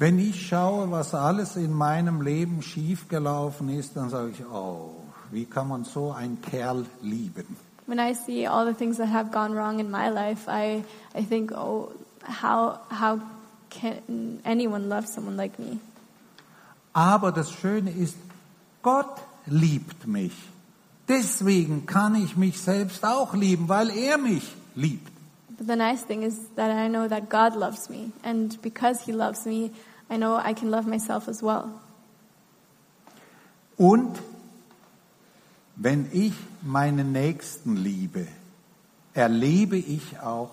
Wenn 0.01 0.19
ich 0.19 0.49
schaue, 0.49 0.91
was 0.91 1.15
alles 1.15 1.57
in 1.57 1.75
meinem 1.75 2.23
Leben 2.23 2.63
schiefgelaufen 2.63 3.69
ist, 3.69 3.99
dann 3.99 4.09
sage 4.09 4.31
ich, 4.31 4.43
oh, 4.47 4.93
wie 5.31 5.45
kann 5.45 5.69
man 5.69 5.85
so 5.85 6.11
einen 6.11 6.41
Kerl 6.41 6.87
lieben? 7.03 7.45
When 7.87 7.99
I 7.99 8.15
see 8.15 8.47
all 8.47 8.65
the 8.65 8.73
things 8.73 8.97
that 8.97 9.13
have 9.13 9.31
gone 9.31 9.55
wrong 9.55 9.79
in 9.79 9.91
my 9.91 10.09
life, 10.09 10.49
I, 10.49 10.85
I 11.15 11.23
think, 11.23 11.53
oh, 11.53 11.93
how, 12.25 12.79
how 12.89 13.21
can 13.69 14.41
anyone 14.43 14.89
love 14.89 15.07
someone 15.07 15.37
like 15.37 15.59
me? 15.59 15.79
Aber 16.95 17.31
das 17.31 17.53
Schöne 17.53 17.91
ist, 17.91 18.17
Gott 18.81 19.21
liebt 19.45 20.07
mich. 20.07 20.33
Deswegen 21.09 21.85
kann 21.85 22.15
ich 22.15 22.39
mich 22.39 22.59
selbst 22.59 23.05
auch 23.05 23.35
lieben, 23.35 23.69
weil 23.69 23.91
er 23.91 24.17
mich 24.17 24.51
liebt. 24.75 25.13
But 25.59 25.67
the 25.67 25.77
nice 25.77 26.07
thing 26.07 26.23
is 26.23 26.39
that 26.57 26.71
I 26.71 26.89
know 26.89 27.07
that 27.07 27.29
God 27.29 27.55
loves 27.55 27.91
me, 27.91 28.13
and 28.23 28.59
because 28.63 29.05
He 29.05 29.13
loves 29.13 29.45
me, 29.45 29.73
I 30.11 30.17
know 30.17 30.37
I 30.37 30.55
can 30.55 30.71
love 30.71 30.89
myself 30.89 31.29
as 31.29 31.43
well. 31.43 31.69
Und 33.77 34.21
wenn 35.77 36.09
ich 36.13 36.35
meinen 36.63 37.13
Nächsten 37.13 37.77
liebe, 37.77 38.27
erlebe 39.15 39.77
ich 39.77 40.19
auch, 40.21 40.51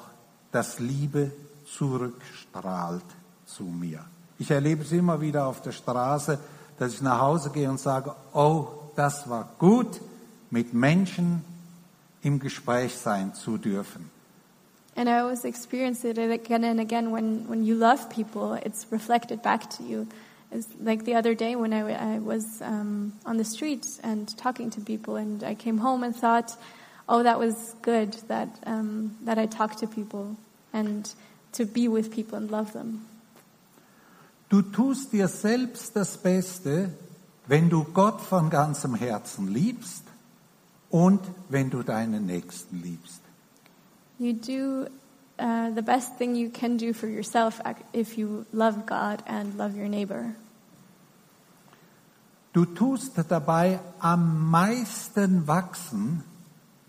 dass 0.51 0.79
Liebe 0.79 1.31
zurückstrahlt 1.77 3.03
zu 3.45 3.63
mir. 3.63 4.05
Ich 4.39 4.51
erlebe 4.51 4.83
es 4.83 4.91
immer 4.91 5.19
wieder 5.19 5.47
auf 5.47 5.61
der 5.61 5.71
Straße, 5.71 6.39
dass 6.77 6.93
ich 6.93 7.01
nach 7.01 7.19
Hause 7.19 7.49
gehe 7.49 7.69
und 7.69 7.79
sage, 7.79 8.15
oh, 8.33 8.67
das 8.95 9.29
war 9.29 9.49
gut, 9.57 9.99
mit 10.49 10.73
Menschen 10.73 11.43
im 12.21 12.39
Gespräch 12.39 12.95
sein 12.95 13.33
zu 13.33 13.57
dürfen. 13.57 14.09
And 14.97 15.07
I 15.07 15.19
always 15.19 15.45
experience 15.45 16.03
it 16.03 16.17
again 16.17 16.63
and 16.63 16.79
again 16.79 17.11
when, 17.11 17.47
when 17.47 17.63
you 17.63 17.75
love 17.75 18.09
people, 18.09 18.53
it's 18.53 18.87
reflected 18.89 19.43
back 19.43 19.69
to 19.77 19.83
you. 19.83 20.07
It's 20.51 20.67
like 20.81 21.05
the 21.05 21.13
other 21.13 21.35
day 21.35 21.55
when 21.55 21.71
I, 21.71 22.15
I 22.15 22.19
was 22.19 22.63
um, 22.63 23.13
on 23.23 23.37
the 23.37 23.43
street 23.43 23.85
and 24.01 24.35
talking 24.39 24.71
to 24.71 24.81
people, 24.81 25.15
and 25.15 25.43
I 25.43 25.53
came 25.53 25.77
home 25.77 26.03
and 26.03 26.15
thought, 26.15 26.57
oh, 27.07 27.21
that 27.21 27.37
was 27.37 27.75
good 27.83 28.13
that, 28.27 28.49
um, 28.65 29.15
that 29.23 29.37
I 29.37 29.45
talked 29.45 29.77
to 29.79 29.87
people 29.87 30.35
and 30.73 31.07
to 31.51 31.65
be 31.65 31.87
with 31.87 32.11
people 32.11 32.35
and 32.37 32.49
love 32.49 32.73
them. 32.73 33.05
Du 34.49 34.63
tust 34.63 35.11
dir 35.11 35.27
selbst 35.27 35.95
das 35.95 36.17
Beste, 36.17 36.89
wenn 37.47 37.69
du 37.69 37.83
Gott 37.83 38.21
von 38.21 38.49
ganzem 38.49 38.95
Herzen 38.95 39.53
liebst 39.53 40.05
und 40.89 41.19
wenn 41.49 41.69
du 41.69 41.83
deinen 41.83 42.25
Nächsten 42.25 42.81
liebst. 42.81 43.26
You 44.19 44.33
do 44.33 44.87
uh, 45.39 45.69
the 45.69 45.81
best 45.81 46.17
thing 46.17 46.35
you 46.35 46.49
can 46.49 46.77
do 46.77 46.93
for 46.93 47.07
yourself 47.07 47.61
if 47.93 48.17
you 48.17 48.45
love 48.51 48.85
God 48.85 49.21
and 49.27 49.55
love 49.57 49.75
your 49.75 49.87
neighbor. 49.87 50.35
Du 52.53 52.65
tust 52.65 53.15
dabei 53.29 53.79
am 53.99 54.49
meisten 54.49 55.45
wachsen, 55.47 56.23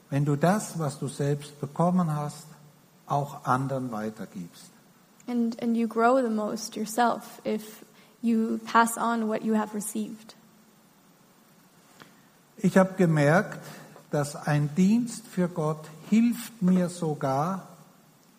wenn 0.08 0.24
du 0.24 0.36
das, 0.36 0.78
was 0.78 0.98
du 0.98 1.08
selbst 1.08 1.60
bekommen 1.60 2.14
hast, 2.14 2.46
auch 3.06 3.44
anderen 3.44 3.92
weitergibst. 3.92 4.70
And, 5.26 5.62
and 5.62 5.76
you 5.76 5.86
grow 5.86 6.22
the 6.22 6.30
most 6.30 6.74
yourself 6.74 7.42
if 7.44 7.84
you 8.22 8.60
pass 8.64 8.96
on 8.96 9.28
what 9.28 9.44
you 9.44 9.54
have 9.56 9.74
received. 9.74 10.34
Ich 12.56 12.78
habe 12.78 12.94
gemerkt, 12.94 13.60
dass 14.10 14.34
ein 14.36 14.70
Dienst 14.74 15.26
für 15.26 15.48
Gott 15.48 15.88
hilft 16.08 16.62
mir 16.62 16.88
sogar, 16.88 17.68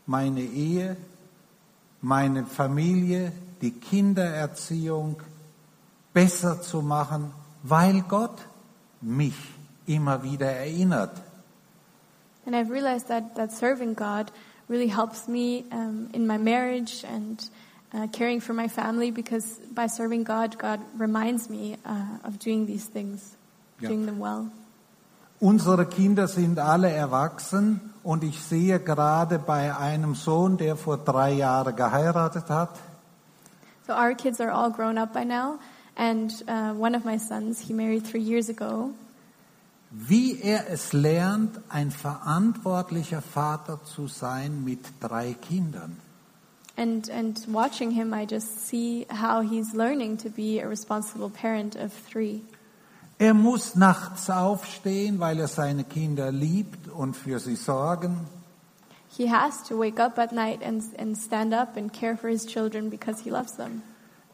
meine 0.06 0.42
Ehe, 0.42 0.98
meine 2.02 2.46
Familie, 2.46 3.32
die 3.62 3.72
Kindererziehung 3.72 5.18
besser 6.14 6.62
zu 6.62 6.82
machen, 6.82 7.32
weil 7.64 8.02
Gott 8.02 8.40
mich 9.02 9.36
immer 9.86 10.24
wieder 10.24 10.48
erinnert. 10.52 11.12
And 12.46 12.56
I've 12.56 12.72
realized 12.72 13.08
that, 13.10 13.36
that 13.36 13.52
serving 13.52 13.94
God 13.96 14.32
really 14.70 14.88
helps 14.88 15.28
me 15.28 15.66
um, 15.72 16.10
in 16.14 16.26
my 16.26 16.38
marriage 16.38 17.04
and 17.04 17.40
uh, 17.94 18.08
caring 18.12 18.40
for 18.42 18.54
my 18.54 18.68
family 18.68 19.12
because 19.12 19.60
by 19.74 19.88
serving 19.88 20.24
God, 20.24 20.58
God 20.58 20.80
reminds 20.98 21.50
me 21.50 21.78
uh, 21.86 22.28
of 22.28 22.40
doing 22.40 22.66
these 22.66 22.86
things, 22.86 23.36
Ja. 23.82 23.90
doing 23.90 24.06
them 24.06 24.20
well. 24.20 24.52
Unsere 25.40 25.86
Kinder 25.86 26.28
sind 26.28 26.60
alle 26.60 26.90
erwachsen 26.92 27.94
und 28.04 28.24
ich 28.24 28.42
sehe 28.42 28.80
gerade 28.80 29.40
bei 29.40 29.76
einem 29.76 30.14
Sohn, 30.16 30.58
der 30.58 30.76
vor 30.76 30.98
drei 30.98 31.32
Jahren 31.34 31.76
geheiratet 31.76 32.50
hat, 32.50 32.72
So 33.88 33.94
our 33.96 34.14
kids 34.14 34.40
are 34.40 34.52
all 34.52 34.70
grown 34.70 34.98
up 35.00 35.14
by 35.14 35.24
now, 35.26 35.58
and 35.96 36.32
uh, 36.48 36.74
one 36.80 36.94
of 36.96 37.06
my 37.06 37.18
sons, 37.18 37.60
he 37.60 37.74
married 37.74 38.06
three 38.06 38.22
years 38.22 38.48
ago, 38.50 38.92
wie 39.92 40.40
er 40.44 40.66
es 40.70 40.94
lernt, 40.94 41.60
ein 41.70 41.90
verantwortlicher 41.90 43.22
Vater 43.24 43.80
zu 43.86 44.08
sein 44.08 44.64
mit 44.64 44.80
drei 45.00 45.34
Kindern. 45.34 45.98
and 46.78 47.10
and 47.10 47.46
watching 47.48 47.92
him, 47.92 48.14
I 48.14 48.26
just 48.26 48.68
see 48.68 49.06
how 49.10 49.42
he's 49.42 49.74
learning 49.74 50.18
to 50.18 50.30
be 50.30 50.60
a 50.60 50.68
responsible 50.68 51.30
parent 51.32 51.76
of 51.76 51.92
three. 51.92 52.42
Er 53.20 53.34
muss 53.34 53.76
nachts 53.76 54.30
aufstehen, 54.30 55.20
weil 55.20 55.40
er 55.40 55.50
seine 55.50 55.84
Kinder 55.84 56.32
liebt 56.32 56.88
und 56.88 57.18
für 57.18 57.40
sie 57.40 57.58
sorgen. 57.58 58.18
He 59.10 59.30
has 59.30 59.62
to 59.68 59.78
wake 59.78 60.00
up 60.00 60.18
at 60.18 60.32
night 60.32 60.64
and 60.64 60.82
and 60.98 61.18
stand 61.18 61.54
up 61.54 61.76
and 61.76 61.92
care 61.92 62.16
for 62.16 62.30
his 62.30 62.46
children 62.46 62.90
because 62.90 63.22
he 63.22 63.30
loves 63.30 63.58
them. 63.58 63.82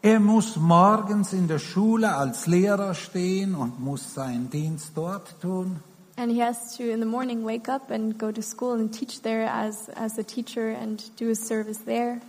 Er 0.03 0.19
muss 0.19 0.55
morgens 0.55 1.33
in 1.33 1.47
der 1.47 1.57
Schule 1.57 2.15
als 2.15 2.45
Lehrer 2.45 2.93
stehen 2.93 3.55
und 3.55 3.79
muss 3.79 4.13
seinen 4.13 4.51
Dienst 4.51 4.91
dort 4.93 5.41
tun. 5.41 5.79
And 6.15 6.31
he 6.31 6.43
has 6.43 6.77
to, 6.77 6.83
in 6.83 6.99
the 6.99 7.07
morning, 7.07 7.43
wake 7.43 7.67
up 7.67 7.89
and 7.89 8.19
go 8.19 8.31
to 8.31 8.43
school 8.43 8.73
and 8.73 8.91
teach 8.91 9.23
there 9.23 9.49
as, 9.49 9.89
as 9.95 10.19
a 10.19 10.23
teacher 10.23 10.69
and 10.79 11.01
do 11.19 11.27
his 11.29 11.45
service 11.45 11.79
there. 11.85 12.21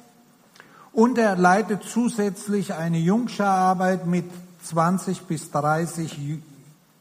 Und 0.95 1.19
er 1.19 1.37
leitet 1.37 1.83
zusätzlich 1.83 2.73
eine 2.73 2.99
Jungschararbeit 2.99 4.07
mit 4.07 4.25
20 4.65 5.23
bis 5.23 5.51
30 5.51 6.17
Ju- 6.19 6.43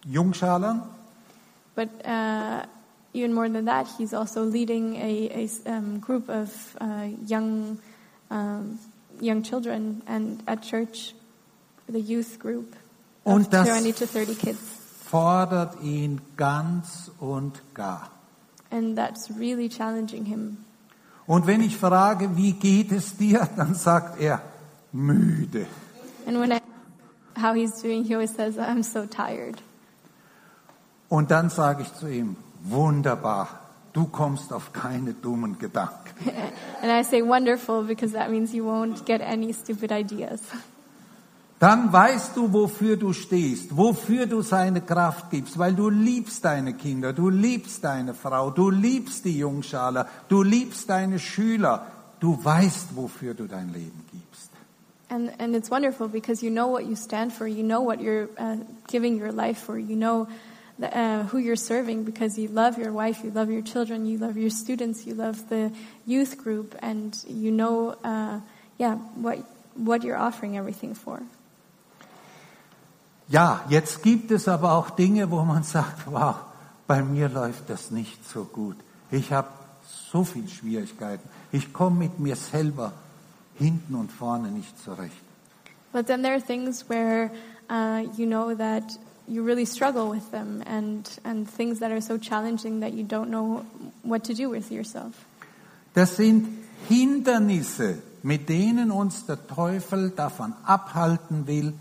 Jungschalern. 0.05 0.83
But 1.75 1.89
uh, 2.05 2.65
even 3.13 3.33
more 3.33 3.49
than 3.49 3.65
that, 3.65 3.87
he's 3.97 4.13
also 4.13 4.43
leading 4.43 4.95
a, 4.95 5.29
a 5.33 5.71
um, 5.71 5.99
group 5.99 6.29
of 6.29 6.49
uh, 6.79 7.07
young 7.27 7.77
um, 8.29 8.79
young 9.19 9.43
children 9.43 10.01
and 10.07 10.41
at 10.47 10.61
church, 10.61 11.13
the 11.87 11.99
youth 11.99 12.39
group 12.39 12.75
of 13.25 13.33
Und 13.33 13.53
das 13.53 13.67
20 13.67 13.93
to 13.93 14.05
30 14.05 14.35
kids. 14.37 14.59
fordert 15.09 15.81
ihn 15.83 16.21
ganz 16.37 17.11
und 17.19 17.61
gar. 17.73 18.09
And 18.71 18.97
that's 18.97 19.29
really 19.37 19.69
challenging 19.69 20.25
him. 20.25 20.57
Und 21.27 21.47
wenn 21.47 21.61
ich 21.61 21.77
frage, 21.77 22.35
wie 22.35 22.53
geht 22.53 22.91
es 22.91 23.17
dir, 23.17 23.47
dann 23.57 23.73
sagt 23.75 24.19
er, 24.19 24.41
müde. 24.91 25.65
And 26.27 26.39
when 26.39 26.51
I 26.51 26.59
how 27.35 27.53
he's 27.53 27.81
doing, 27.81 28.03
he 28.03 28.13
always 28.13 28.33
says, 28.33 28.57
I'm 28.57 28.83
so 28.83 29.05
tired. 29.05 29.61
Und 31.09 31.31
dann 31.31 31.49
sage 31.49 31.83
ich 31.83 31.93
zu 31.93 32.07
ihm, 32.07 32.35
wunderbar, 32.63 33.47
du 33.93 34.05
kommst 34.05 34.51
auf 34.51 34.73
keine 34.73 35.13
dummen 35.13 35.59
Gedanken. 35.59 36.09
And 36.81 36.91
I 36.91 37.03
say 37.03 37.21
wonderful 37.21 37.83
because 37.83 38.13
that 38.13 38.29
means 38.29 38.53
you 38.53 38.65
won't 38.65 39.05
get 39.05 39.21
any 39.21 39.53
stupid 39.53 39.91
ideas. 39.91 40.41
Dann 41.59 41.91
weißt 41.91 42.35
du, 42.35 42.51
wofür 42.51 42.97
du 42.97 43.13
stehst, 43.13 43.77
wofür 43.77 44.25
du 44.25 44.41
seine 44.41 44.81
Kraft 44.81 45.29
gibst, 45.31 45.57
weil 45.57 45.73
du 45.73 45.89
liebst 45.89 46.43
deine 46.43 46.73
Kinder, 46.73 47.13
du 47.13 47.29
liebst 47.29 47.83
deine 47.83 48.13
Frau, 48.13 48.51
du 48.51 48.69
liebst 48.69 49.23
die 49.23 49.37
Jungschale, 49.39 50.05
du 50.27 50.43
liebst 50.43 50.89
deine 50.89 51.17
Schüler, 51.17 51.87
du 52.19 52.37
weißt, 52.43 52.95
wofür 52.95 53.33
du 53.33 53.47
dein 53.47 53.71
Leben 53.71 54.03
gibst. 54.11 54.51
And, 55.09 55.33
and 55.39 55.55
it's 55.55 55.69
wonderful 55.69 56.07
because 56.07 56.41
you 56.41 56.49
know 56.49 56.67
what 56.67 56.85
you 56.85 56.95
stand 56.95 57.31
for, 57.31 57.47
you 57.47 57.63
know 57.63 57.81
what 57.81 58.01
you're 58.01 58.29
uh, 58.37 58.57
giving 58.87 59.17
your 59.17 59.31
life 59.31 59.59
for, 59.59 59.77
you 59.77 59.95
know 59.95 60.27
the, 60.79 60.97
uh, 60.97 61.23
who 61.23 61.37
you're 61.37 61.55
serving 61.55 62.03
because 62.03 62.37
you 62.37 62.47
love 62.47 62.77
your 62.77 62.91
wife, 62.91 63.23
you 63.23 63.31
love 63.31 63.49
your 63.49 63.61
children, 63.61 64.05
you 64.05 64.17
love 64.17 64.37
your 64.37 64.49
students, 64.49 65.05
you 65.05 65.13
love 65.13 65.47
the 65.49 65.71
youth 66.05 66.37
group, 66.37 66.75
and 66.81 67.17
you 67.27 67.51
know, 67.51 67.95
uh, 68.03 68.39
yeah, 68.77 68.95
what, 69.15 69.39
what 69.75 70.03
you're 70.03 70.17
offering 70.17 70.57
everything 70.57 70.93
for. 70.93 71.21
Ja, 73.27 73.63
jetzt 73.69 74.03
gibt 74.03 74.29
es 74.29 74.47
aber 74.47 74.73
auch 74.73 74.91
Dinge, 74.91 75.31
wo 75.31 75.43
man 75.43 75.63
sagt, 75.75 76.05
wow, 76.05 76.35
bei 76.87 77.01
mir 77.01 77.29
läuft 77.29 77.69
das 77.69 77.89
nicht 77.89 78.27
so 78.29 78.43
gut. 78.43 78.75
Ich 79.09 79.31
habe 79.31 79.47
so 80.11 80.23
viele 80.23 80.47
Schwierigkeiten. 80.47 81.27
Ich 81.51 81.73
komme 81.73 81.97
mit 81.97 82.19
mir 82.19 82.35
selber 82.35 82.93
hinten 83.57 83.95
und 83.95 84.11
vorne 84.11 84.49
nicht 84.49 84.77
zurecht. 84.83 85.13
But 85.91 86.07
then 86.07 86.23
there 86.23 86.33
are 86.33 86.41
things 86.41 86.89
where 86.89 87.31
uh, 87.69 88.03
you 88.17 88.25
know 88.25 88.53
that 88.55 88.83
you 89.27 89.43
really 89.43 89.65
struggle 89.65 90.09
with 90.09 90.29
them 90.31 90.61
and, 90.65 91.09
and 91.23 91.47
things 91.49 91.79
that 91.79 91.91
are 91.91 92.01
so 92.01 92.17
challenging 92.17 92.81
that 92.81 92.93
you 92.93 93.03
don't 93.03 93.29
know 93.29 93.65
what 94.03 94.23
to 94.25 94.33
do 94.33 94.49
with 94.49 94.71
yourself. 94.71 95.13
Das 95.93 96.17
sind 96.17 96.47
Hindernisse, 96.89 98.01
mit 98.23 98.49
denen 98.49 98.91
uns 98.91 99.25
der 99.25 99.47
Teufel 99.47 100.11
davon 100.11 100.53
abhalten 100.65 101.47
will, 101.47 101.73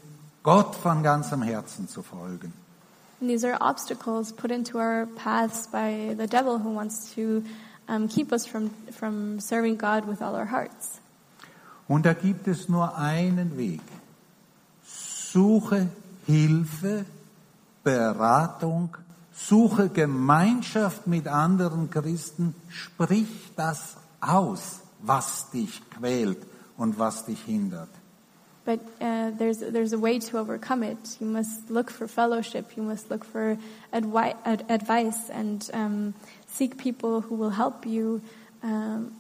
Gott 0.43 0.75
von 0.77 1.03
ganzem 1.03 1.43
Herzen 1.43 1.89
zu 1.89 2.03
folgen. 2.03 2.53
And 3.21 3.31
these 3.31 3.45
are 3.45 3.57
obstacles 3.61 4.33
put 4.33 4.51
into 4.51 4.79
our 4.79 5.07
paths 5.17 5.67
by 5.67 6.15
the 6.17 6.27
devil 6.27 6.59
who 6.59 6.71
wants 6.75 7.15
to 7.15 7.43
um, 7.89 8.09
keep 8.09 8.33
us 8.33 8.47
from, 8.47 8.71
from 8.93 9.41
serving 9.41 9.77
God 9.77 10.07
with 10.07 10.21
all 10.23 10.35
our 10.35 10.47
hearts. 10.47 11.01
Und 11.89 12.07
da 12.07 12.15
gibt 12.15 12.49
es 12.49 12.69
nur 12.69 12.97
einen 12.97 13.57
Weg. 13.57 13.83
Suche 14.85 15.89
Hilfe, 16.27 17.05
Beratung, 17.83 18.97
suche 19.33 19.89
Gemeinschaft 19.91 21.07
mit 21.07 21.29
anderen 21.29 21.91
Christen, 21.91 22.55
sprich 22.69 23.29
das 23.57 23.97
aus, 24.21 24.81
was 25.03 25.51
dich 25.51 25.83
quält 25.91 26.39
und 26.77 26.99
was 26.99 27.27
dich 27.27 27.43
hindert. 27.43 27.91
But 28.65 28.81
uh, 28.99 29.31
there's, 29.37 29.59
there's 29.59 29.93
a 29.93 29.99
way 29.99 30.19
to 30.19 30.39
overcome 30.39 30.83
it. 30.83 31.21
You 31.21 31.27
must 31.27 31.69
look 31.69 31.91
for 31.91 32.09
fellowship. 32.09 32.75
You 32.79 32.83
must 32.83 33.11
look 33.11 33.23
for 33.23 33.59
advi- 33.93 34.37
ad- 34.47 34.65
advice 34.71 35.29
and 35.29 35.69
um, 35.75 36.15
seek 36.47 36.79
people 36.79 37.21
who 37.21 37.35
will 37.35 37.51
help 37.51 37.85
you, 37.85 38.23
um, 38.63 39.13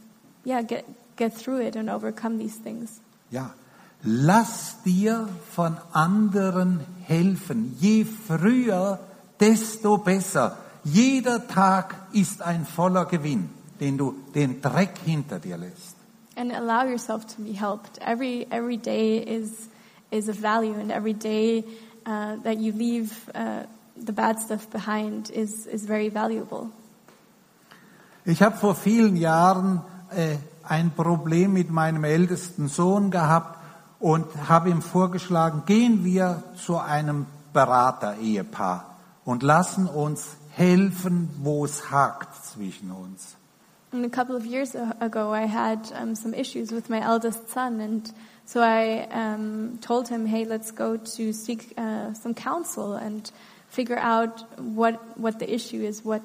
yeah, 0.44 0.62
get, 0.62 0.87
get 1.16 1.35
through 1.35 1.61
it 1.61 1.77
and 1.77 1.88
overcome 1.88 2.38
these 2.38 2.59
things. 2.62 3.00
Ja, 3.31 3.55
lass 4.03 4.83
dir 4.85 5.29
von 5.50 5.77
anderen 5.92 6.81
helfen. 7.03 7.77
Je 7.81 8.05
früher, 8.05 8.98
desto 9.40 9.98
besser. 9.98 10.57
Jeder 10.85 11.46
Tag 11.48 11.96
ist 12.12 12.42
ein 12.42 12.66
voller 12.66 13.07
Gewinn, 13.07 13.48
den 13.81 13.96
du 13.96 14.14
den 14.35 14.61
Dreck 14.61 14.98
hinter 15.05 15.38
dir 15.38 15.57
lässt. 15.57 15.96
And 16.37 16.53
allow 16.53 16.85
yourself 16.85 17.27
to 17.37 17.42
be 17.42 17.53
helped. 17.53 17.98
Every, 18.00 18.46
every 18.50 18.77
day 18.77 19.18
is, 19.18 19.68
is 20.11 20.29
of 20.29 20.37
value, 20.37 20.74
and 20.74 20.90
every 20.90 21.14
day 21.14 21.64
uh, 22.07 22.37
that 22.42 22.59
you 22.59 22.72
leave 22.72 23.12
uh, 23.35 23.64
the 23.96 24.12
bad 24.12 24.40
stuff 24.40 24.68
behind 24.70 25.31
is, 25.31 25.66
is 25.66 25.87
very 25.87 26.11
valuable. 26.11 26.70
Ich 28.27 28.42
habe 28.42 28.57
vor 28.57 28.74
vielen 28.74 29.16
Jahren 29.16 29.83
äh, 30.11 30.37
ein 30.68 30.90
Problem 30.90 31.53
mit 31.53 31.70
meinem 31.70 32.05
ältesten 32.05 32.68
Sohn 32.68 33.11
gehabt 33.11 33.59
und 34.00 34.48
habe 34.48 34.70
ihm 34.70 34.83
vorgeschlagen, 34.83 35.62
gehen 35.66 36.05
wir 36.05 36.42
zu 36.57 36.79
einem 36.79 37.27
Berater-Ehepaar 37.53 38.96
und 39.24 39.42
lassen 39.42 39.87
uns 39.87 40.37
helfen, 40.50 41.31
wo 41.42 41.64
es 41.64 41.90
hakt 41.90 42.44
zwischen 42.44 42.90
uns. 42.90 43.37
And 43.92 44.05
a 44.05 44.09
couple 44.09 44.37
of 44.37 44.44
years 44.44 44.74
ago, 44.74 45.33
I 45.33 45.46
had 45.46 45.92
um, 45.92 46.16
some 46.16 46.35
issues 46.35 46.72
with 46.72 46.90
my 46.90 47.00
eldest 47.00 47.48
son, 47.48 47.81
and 47.81 48.12
so 48.44 48.61
I 48.61 49.07
um, 49.12 49.79
told 49.81 50.09
him, 50.09 50.27
"Hey, 50.27 50.44
let's 50.44 50.72
go 50.72 50.96
to 50.96 51.33
seek 51.33 51.74
uh, 51.79 52.12
some 52.12 52.35
counsel 52.35 52.94
and 52.94 53.31
figure 53.68 53.96
out 53.96 54.44
what 54.59 55.00
what 55.16 55.38
the 55.38 55.46
issue 55.48 55.81
is, 55.81 56.05
what 56.05 56.24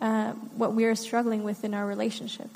uh, 0.00 0.32
what 0.56 0.74
we 0.74 0.86
are 0.86 0.96
struggling 0.96 1.44
with 1.44 1.62
in 1.62 1.72
our 1.72 1.86
relationship." 1.86 2.50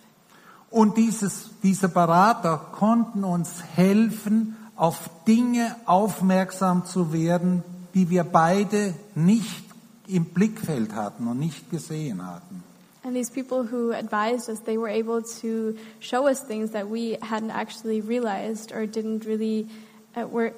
Und 0.73 0.97
dieses, 0.97 1.51
diese 1.63 1.89
Berater 1.89 2.57
konnten 2.73 3.25
uns 3.25 3.63
helfen, 3.77 4.57
auf 4.75 5.11
Dinge 5.29 5.77
aufmerksam 5.85 6.87
zu 6.87 7.13
werden, 7.13 7.63
die 7.95 8.09
wir 8.09 8.25
beide 8.25 8.95
nicht 9.15 9.65
im 10.09 10.25
Blickfeld 10.25 10.95
hatten 10.95 11.29
und 11.29 11.39
nicht 11.39 11.71
gesehen 11.71 12.27
hatten. 12.27 12.65
And 13.05 13.15
these 13.15 13.31
people 13.31 13.65
who 13.65 13.93
advised 13.93 14.49
us, 14.49 14.61
they 14.61 14.79
were 14.79 14.89
able 14.89 15.23
to 15.41 15.77
show 16.01 16.27
us 16.29 16.41
things 16.41 16.71
that 16.71 16.89
we 16.89 17.19
hadn't 17.21 17.51
actually 17.51 18.01
realized 18.01 18.73
or 18.73 18.87
didn't 18.87 19.27
really 19.27 19.67
uh, 20.17 20.27
were 20.27 20.53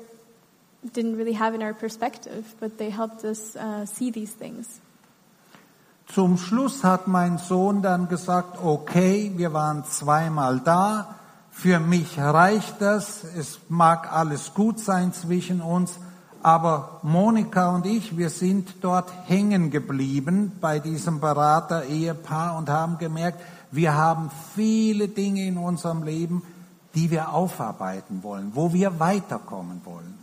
didn't 0.93 1.17
really 1.17 1.33
have 1.33 1.55
in 1.55 1.63
our 1.63 1.73
perspective, 1.73 2.55
but 2.61 2.77
they 2.77 2.91
helped 2.91 3.25
us 3.25 3.57
uh, 3.57 3.87
see 3.87 4.11
these 4.11 4.33
things. 4.33 4.81
Zum 6.07 6.39
Schluss 6.39 6.85
hat 6.85 7.09
mein 7.09 7.39
Sohn 7.39 7.83
dann 7.83 8.09
gesagt, 8.09 8.59
okay, 8.63 9.33
wir 9.37 9.53
waren 9.53 9.85
zweimal 9.85 10.61
da, 10.61 11.17
für 11.51 11.81
mich 11.81 12.19
reicht 12.19 12.81
das, 12.81 13.25
es 13.25 13.61
mag 13.69 14.13
alles 14.13 14.55
gut 14.55 14.79
sein 14.81 15.13
zwischen 15.13 15.61
uns, 15.61 15.99
aber 16.43 17.01
Monika 17.03 17.75
und 17.75 17.87
ich, 17.87 18.19
wir 18.19 18.29
sind 18.29 18.75
dort 18.83 19.11
hängen 19.27 19.71
geblieben 19.71 20.53
bei 20.61 20.79
diesem 20.79 21.21
Berater-Ehepaar 21.21 22.59
und 22.59 22.69
haben 22.69 22.99
gemerkt, 22.99 23.41
wir 23.71 23.95
haben 23.95 24.31
viele 24.55 25.09
Dinge 25.09 25.47
in 25.47 25.57
unserem 25.57 26.03
Leben, 26.03 26.43
die 26.95 27.11
wir 27.11 27.33
aufarbeiten 27.33 28.23
wollen, 28.23 28.51
wo 28.55 28.73
wir 28.73 29.01
weiterkommen 29.01 29.81
wollen. 29.85 30.19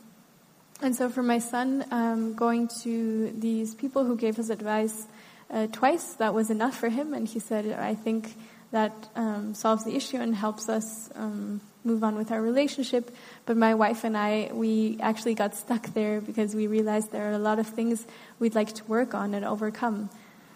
And 0.83 0.95
so 0.95 1.09
for 1.09 1.23
my 1.23 1.39
son, 1.39 1.83
um, 1.91 2.35
going 2.35 2.67
to 2.83 3.31
these 3.39 3.75
people 3.75 4.03
who 4.03 4.15
gave 4.15 4.39
us 4.39 4.49
advice 4.49 5.07
uh, 5.51 5.67
twice, 5.71 6.13
that 6.15 6.33
was 6.33 6.49
enough 6.49 6.77
for 6.77 6.89
him, 6.89 7.13
and 7.13 7.27
he 7.27 7.39
said, 7.39 7.65
I 7.77 7.95
think 7.95 8.33
that 8.71 8.93
um, 9.15 9.53
solves 9.53 9.83
the 9.83 9.95
issue 9.95 10.17
and 10.17 10.33
helps 10.33 10.69
us 10.69 11.09
um, 11.15 11.59
move 11.83 12.03
on 12.03 12.15
with 12.15 12.31
our 12.31 12.41
relationship. 12.41 13.13
But 13.45 13.57
my 13.57 13.75
wife 13.75 14.03
and 14.03 14.17
I, 14.17 14.49
we 14.53 14.97
actually 15.01 15.35
got 15.35 15.55
stuck 15.55 15.93
there 15.93 16.21
because 16.21 16.55
we 16.55 16.67
realized 16.67 17.11
there 17.11 17.29
are 17.29 17.33
a 17.33 17.39
lot 17.39 17.59
of 17.59 17.67
things 17.67 18.05
we'd 18.39 18.55
like 18.55 18.73
to 18.75 18.83
work 18.85 19.13
on 19.13 19.33
and 19.33 19.43
overcome. 19.45 20.09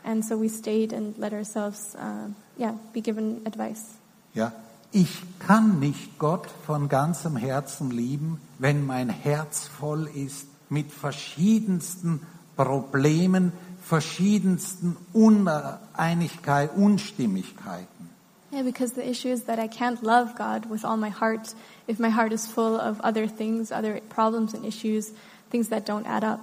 And 0.03 0.23
so 0.23 0.38
we 0.38 0.47
stayed 0.47 0.93
and 0.93 1.17
let 1.17 1.34
ourselves, 1.34 1.95
uh, 1.95 2.29
yeah, 2.58 2.75
be 2.93 3.01
given 3.01 3.41
advice. 3.45 3.97
Ja, 4.34 4.51
ich 4.91 5.23
kann 5.39 5.79
nicht 5.79 6.19
Gott 6.19 6.47
von 6.65 6.88
ganzem 6.88 7.36
Herzen 7.36 7.91
lieben, 7.91 8.39
wenn 8.60 8.86
mein 8.86 9.10
Herz 9.10 9.67
voll 9.67 10.08
ist 10.13 10.47
mit 10.69 10.91
verschiedensten 10.91 12.21
Problemen, 12.55 13.51
verschiedensten 13.86 14.98
Uneinigkeit, 15.13 16.71
Unstimmigkeiten. 16.76 18.10
Yeah, 18.52 18.63
because 18.63 18.93
the 18.93 19.08
issue 19.08 19.30
is 19.30 19.43
that 19.45 19.60
I 19.60 19.67
can't 19.67 20.02
love 20.02 20.36
God 20.36 20.69
with 20.69 20.86
all 20.86 20.98
my 20.98 21.10
heart 21.10 21.54
if 21.88 22.00
my 22.00 22.10
heart 22.10 22.32
is 22.32 22.48
full 22.48 22.80
of 22.80 23.00
other 23.02 23.28
things, 23.28 23.71
other 23.71 24.00
problems 24.10 24.54
and 24.54 24.65
issues, 24.65 25.12
things 25.52 25.69
that 25.69 25.88
don't 25.88 26.06
add 26.08 26.24
up. 26.24 26.39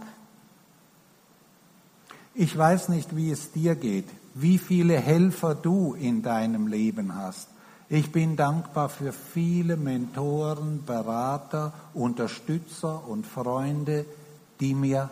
Ich 2.34 2.56
weiß 2.56 2.88
nicht, 2.88 3.14
wie 3.16 3.30
es 3.30 3.52
dir 3.52 3.74
geht, 3.74 4.06
wie 4.34 4.58
viele 4.58 4.98
Helfer 4.98 5.54
du 5.54 5.94
in 5.94 6.22
deinem 6.22 6.66
Leben 6.66 7.14
hast. 7.14 7.48
Ich 7.88 8.10
bin 8.10 8.36
dankbar 8.36 8.88
für 8.88 9.12
viele 9.12 9.76
Mentoren, 9.76 10.82
Berater, 10.84 11.72
Unterstützer 11.92 13.06
und 13.06 13.26
Freunde, 13.26 14.06
die 14.60 14.74
mir 14.74 15.10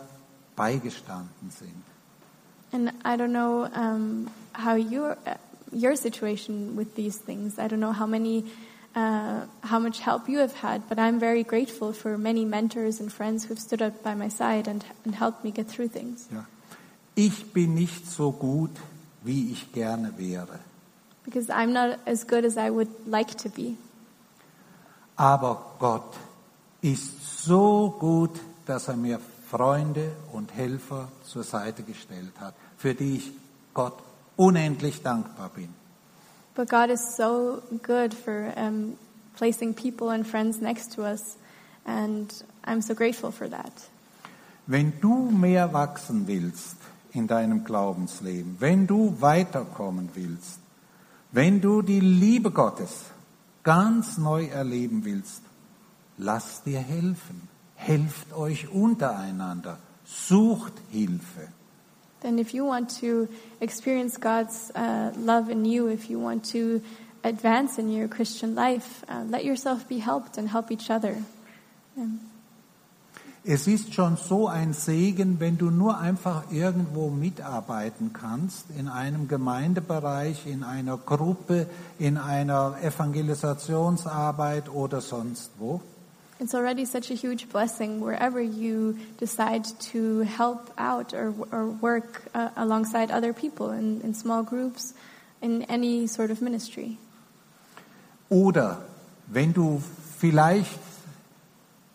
beigestanden 0.55 1.51
sind. 1.51 1.90
And 2.73 2.91
I 3.03 3.17
don't 3.17 3.33
know 3.33 3.69
um, 3.73 4.29
how 4.53 4.75
your 4.75 5.17
uh, 5.25 5.35
your 5.71 5.95
situation 5.95 6.75
with 6.75 6.95
these 6.95 7.17
things. 7.17 7.57
I 7.59 7.67
don't 7.67 7.79
know 7.79 7.91
how 7.91 8.05
many, 8.05 8.45
uh, 8.95 9.45
how 9.61 9.79
much 9.79 9.99
help 9.99 10.27
you 10.27 10.39
have 10.39 10.55
had, 10.55 10.87
but 10.89 10.99
I'm 10.99 11.19
very 11.19 11.43
grateful 11.43 11.93
for 11.93 12.17
many 12.17 12.45
mentors 12.45 12.99
and 12.99 13.11
friends 13.11 13.45
who've 13.45 13.59
stood 13.59 13.81
up 13.81 14.03
by 14.03 14.15
my 14.15 14.29
side 14.29 14.67
and 14.67 14.83
and 15.05 15.15
helped 15.15 15.43
me 15.43 15.51
get 15.51 15.67
through 15.67 15.89
things. 15.89 16.27
Ja. 16.31 16.45
Ich 17.15 17.53
bin 17.53 17.75
nicht 17.75 18.07
so 18.07 18.31
gut, 18.31 18.71
wie 19.23 19.51
ich 19.51 19.71
gerne 19.73 20.17
wäre. 20.17 20.59
Because 21.25 21.49
I'm 21.49 21.71
not 21.73 21.99
as 22.05 22.23
good 22.23 22.45
as 22.45 22.57
I 22.57 22.69
would 22.69 22.89
like 23.05 23.35
to 23.43 23.49
be. 23.49 23.75
Aber 25.17 25.57
Gott 25.79 26.15
ist 26.81 27.45
so 27.45 27.95
gut, 27.99 28.39
dass 28.65 28.87
er 28.87 28.95
mir 28.95 29.19
Freunde 29.51 30.13
und 30.31 30.53
Helfer 30.53 31.09
zur 31.25 31.43
Seite 31.43 31.83
gestellt 31.83 32.31
hat, 32.39 32.55
für 32.77 32.95
die 32.95 33.17
ich 33.17 33.31
Gott 33.73 33.97
unendlich 34.37 35.03
dankbar 35.03 35.49
bin. 35.53 35.67
But 36.55 36.69
God 36.69 36.89
is 36.89 37.17
so 37.17 37.61
good 37.83 38.13
for 38.13 38.53
um, 38.55 38.97
placing 39.37 39.73
people 39.73 40.09
and 40.09 40.25
friends 40.25 40.61
next 40.61 40.93
to 40.95 41.03
us, 41.03 41.35
and 41.85 42.31
I'm 42.65 42.81
so 42.81 42.95
grateful 42.95 43.31
for 43.31 43.49
that. 43.49 43.73
Wenn 44.67 44.93
du 45.01 45.29
mehr 45.29 45.73
wachsen 45.73 46.27
willst 46.27 46.77
in 47.11 47.27
deinem 47.27 47.65
Glaubensleben, 47.65 48.55
wenn 48.59 48.87
du 48.87 49.19
weiterkommen 49.19 50.09
willst, 50.13 50.59
wenn 51.33 51.59
du 51.59 51.81
die 51.81 51.99
Liebe 51.99 52.51
Gottes 52.51 52.91
ganz 53.63 54.17
neu 54.17 54.45
erleben 54.45 55.03
willst, 55.03 55.41
lass 56.17 56.63
dir 56.63 56.79
helfen. 56.79 57.50
Helft 57.81 58.33
euch 58.33 58.69
untereinander. 58.69 59.77
Sucht 60.05 60.73
Hilfe. 60.91 61.47
Then, 62.21 62.37
if 62.37 62.53
you 62.53 62.67
want 62.67 62.99
to 62.99 63.27
experience 63.59 64.19
God's 64.19 64.71
uh, 64.75 65.11
love 65.17 65.49
in 65.49 65.65
you, 65.65 65.87
if 65.87 66.07
you 66.07 66.19
want 66.19 66.45
to 66.51 66.81
advance 67.23 67.79
in 67.79 67.89
your 67.89 68.07
Christian 68.07 68.53
life, 68.53 69.03
uh, 69.09 69.23
let 69.27 69.43
yourself 69.43 69.87
be 69.87 69.97
helped 69.97 70.37
and 70.37 70.49
help 70.49 70.69
each 70.69 70.91
other. 70.91 71.15
Um, 71.97 72.19
Es 73.43 73.65
ist 73.65 73.95
schon 73.95 74.17
so 74.17 74.47
ein 74.47 74.73
Segen, 74.73 75.39
wenn 75.39 75.57
du 75.57 75.71
nur 75.71 75.97
einfach 75.97 76.51
irgendwo 76.51 77.09
mitarbeiten 77.09 78.13
kannst, 78.13 78.65
in 78.77 78.87
einem 78.87 79.27
Gemeindebereich, 79.27 80.45
in 80.45 80.63
einer 80.63 80.97
Gruppe, 80.97 81.65
in 81.97 82.17
einer 82.17 82.75
Evangelisationsarbeit 82.83 84.69
oder 84.69 85.01
sonst 85.01 85.49
wo. 85.57 85.81
It's 86.41 86.55
already 86.55 86.85
such 86.85 87.11
a 87.11 87.13
huge 87.13 87.49
blessing 87.49 88.01
wherever 88.01 88.41
you 88.41 88.97
decide 89.19 89.63
to 89.93 90.21
help 90.21 90.71
out 90.75 91.13
or, 91.13 91.35
or 91.51 91.67
work 91.67 92.23
uh, 92.33 92.49
alongside 92.57 93.11
other 93.11 93.31
people 93.31 93.69
in, 93.69 94.01
in 94.01 94.15
small 94.15 94.41
groups, 94.41 94.95
in 95.39 95.61
any 95.69 96.07
sort 96.07 96.31
of 96.31 96.41
ministry. 96.41 96.97
Oder 98.27 98.81
wenn 99.27 99.53
du 99.53 99.83
vielleicht 100.17 100.79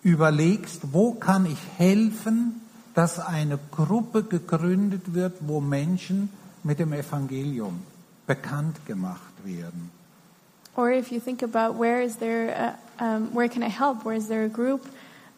überlegst, 0.04 0.92
wo 0.92 1.14
kann 1.14 1.46
ich 1.46 1.58
helfen, 1.76 2.60
dass 2.94 3.18
eine 3.18 3.58
Gruppe 3.72 4.22
gegründet 4.22 5.12
wird, 5.12 5.38
wo 5.40 5.60
Menschen 5.60 6.28
mit 6.62 6.78
dem 6.78 6.92
Evangelium 6.92 7.82
bekannt 8.28 8.86
gemacht 8.86 9.34
werden. 9.44 9.90
Or 10.76 10.92
if 10.92 11.10
you 11.10 11.18
think 11.18 11.42
about 11.42 11.76
where 11.76 12.00
is 12.00 12.18
there, 12.18 12.54
a, 12.54 12.78
um, 12.98 13.34
where 13.34 13.48
can 13.48 13.62
I 13.62 13.68
help? 13.68 14.04
Where 14.04 14.14
is 14.14 14.28
there 14.28 14.44
a 14.44 14.48
group 14.48 14.86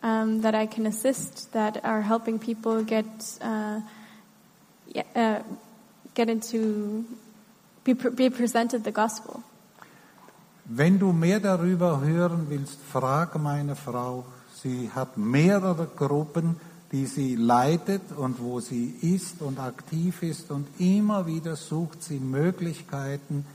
um, 0.03 0.43
that 0.43 0.55
I 0.55 0.67
can 0.67 0.87
assist 0.87 1.53
that 1.53 1.85
are 1.85 2.03
helping 2.03 2.39
people 2.39 2.83
get, 2.83 3.07
uh, 3.41 3.81
uh, 5.15 5.41
get 6.15 6.29
into, 6.29 7.05
be, 7.85 7.93
be 7.93 8.31
presented 8.31 8.85
the 8.85 8.93
gospel? 8.93 9.43
Wenn 10.71 10.99
du 10.99 11.13
mehr 11.13 11.41
darüber 11.41 12.01
hören 12.01 12.47
willst, 12.51 12.79
frag 12.93 13.39
meine 13.41 13.75
Frau. 13.75 14.25
Sie 14.63 14.91
hat 14.95 15.17
mehrere 15.17 15.87
Gruppen, 15.87 16.57
die 16.93 17.07
sie 17.07 17.37
leitet 17.37 18.03
und 18.15 18.39
wo 18.41 18.61
sie 18.61 18.95
ist 19.01 19.41
und 19.41 19.59
aktiv 19.61 20.23
ist 20.23 20.51
und 20.51 20.69
immer 20.79 21.27
wieder 21.27 21.57
sucht 21.57 22.03
sie 22.03 22.19
Möglichkeiten, 22.19 23.47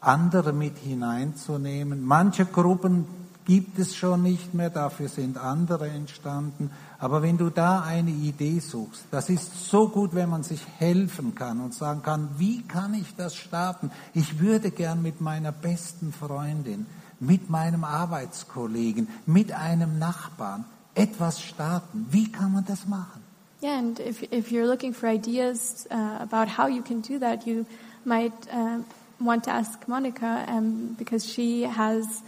andere 0.00 0.52
mit 0.54 0.78
hineinzunehmen. 0.78 2.04
Manche 2.04 2.46
Gruppen 2.46 3.06
gibt 3.46 3.78
es 3.78 3.96
schon 3.96 4.22
nicht 4.22 4.52
mehr, 4.52 4.70
dafür 4.70 5.08
sind 5.08 5.38
andere 5.38 5.88
entstanden. 5.88 6.70
Aber 6.98 7.22
wenn 7.22 7.38
du 7.38 7.48
da 7.48 7.80
eine 7.80 8.10
Idee 8.10 8.58
suchst, 8.58 9.04
das 9.10 9.30
ist 9.30 9.68
so 9.70 9.88
gut, 9.88 10.14
wenn 10.14 10.28
man 10.28 10.42
sich 10.42 10.60
helfen 10.78 11.34
kann 11.34 11.60
und 11.60 11.72
sagen 11.72 12.02
kann, 12.02 12.28
wie 12.36 12.62
kann 12.62 12.92
ich 12.92 13.14
das 13.16 13.36
starten? 13.36 13.90
Ich 14.12 14.40
würde 14.40 14.70
gern 14.70 15.00
mit 15.00 15.20
meiner 15.20 15.52
besten 15.52 16.12
Freundin, 16.12 16.86
mit 17.20 17.48
meinem 17.48 17.84
Arbeitskollegen, 17.84 19.08
mit 19.26 19.52
einem 19.52 19.98
Nachbarn 19.98 20.64
etwas 20.94 21.40
starten. 21.40 22.06
Wie 22.10 22.30
kann 22.30 22.52
man 22.52 22.64
das 22.66 22.86
machen? 22.86 23.22
Yeah, 23.62 23.78
and 23.78 23.98
if, 24.00 24.22
if 24.30 24.50
you're 24.50 24.66
looking 24.66 24.92
for 24.92 25.08
ideas 25.08 25.86
uh, 25.90 26.20
about 26.20 26.46
how 26.46 26.68
you 26.68 26.82
can 26.82 27.00
do 27.00 27.18
that, 27.18 27.46
you 27.46 27.64
might 28.04 28.32
uh, 28.52 28.80
want 29.18 29.44
to 29.44 29.50
ask 29.50 29.88
Monica 29.88 30.44
um, 30.48 30.94
because 30.98 31.24
she 31.24 31.62
has 31.62 32.22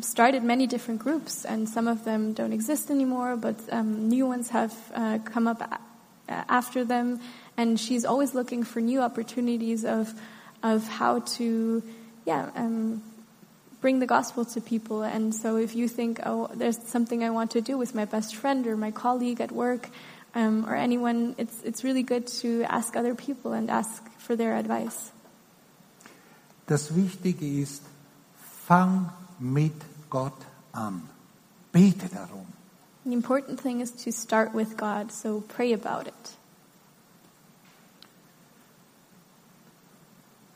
started 0.00 0.42
many 0.42 0.66
different 0.66 1.00
groups, 1.00 1.44
and 1.44 1.68
some 1.68 1.88
of 1.88 2.04
them 2.04 2.32
don't 2.32 2.52
exist 2.52 2.90
anymore, 2.90 3.36
but 3.36 3.56
um, 3.70 4.08
new 4.08 4.26
ones 4.26 4.50
have 4.50 4.74
uh, 4.94 5.18
come 5.24 5.46
up 5.46 5.60
a- 5.60 5.78
after 6.28 6.84
them, 6.84 7.20
and 7.56 7.78
she's 7.78 8.04
always 8.04 8.34
looking 8.34 8.64
for 8.64 8.80
new 8.80 9.00
opportunities 9.00 9.84
of 9.84 10.12
of 10.62 10.86
how 10.88 11.20
to, 11.20 11.82
yeah. 12.24 12.50
Um, 12.56 13.02
bring 13.80 14.00
the 14.00 14.06
gospel 14.06 14.44
to 14.44 14.60
people. 14.60 15.02
And 15.02 15.34
so 15.34 15.56
if 15.56 15.76
you 15.76 15.86
think, 15.86 16.20
oh, 16.24 16.48
there's 16.52 16.78
something 16.88 17.22
I 17.22 17.30
want 17.30 17.52
to 17.52 17.60
do 17.60 17.78
with 17.78 17.94
my 17.94 18.04
best 18.04 18.34
friend 18.34 18.66
or 18.66 18.76
my 18.76 18.90
colleague 18.90 19.40
at 19.40 19.52
work 19.52 19.90
um, 20.34 20.66
or 20.66 20.74
anyone, 20.74 21.34
it's, 21.38 21.62
it's 21.62 21.84
really 21.84 22.02
good 22.02 22.26
to 22.42 22.64
ask 22.64 22.96
other 22.96 23.14
people 23.14 23.52
and 23.52 23.70
ask 23.70 24.02
for 24.18 24.34
their 24.34 24.56
advice. 24.56 25.12
Das 26.66 26.96
Wichtige 26.96 27.62
ist, 27.62 27.82
fang 28.66 29.12
mit 29.38 29.74
Gott 30.10 30.46
an. 30.72 31.02
Bete 31.72 32.08
darum. 32.08 32.46
The 33.04 33.12
important 33.12 33.60
thing 33.60 33.80
is 33.80 33.92
to 34.04 34.10
start 34.10 34.52
with 34.54 34.76
God, 34.76 35.12
so 35.12 35.42
pray 35.48 35.72
about 35.72 36.08
it. 36.08 36.36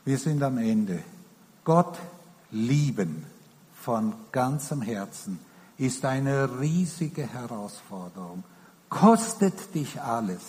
Wir 0.03 0.17
sind 0.17 0.41
am 0.43 0.57
Ende. 0.57 1.03
Gott 1.63 1.97
lieben 2.51 3.25
von 3.73 4.13
ganzem 4.31 4.81
Herzen 4.81 5.39
ist 5.77 6.03
eine 6.05 6.59
riesige 6.59 7.25
Herausforderung. 7.25 8.43
Kostet 8.89 9.73
dich 9.73 10.01
alles 10.01 10.41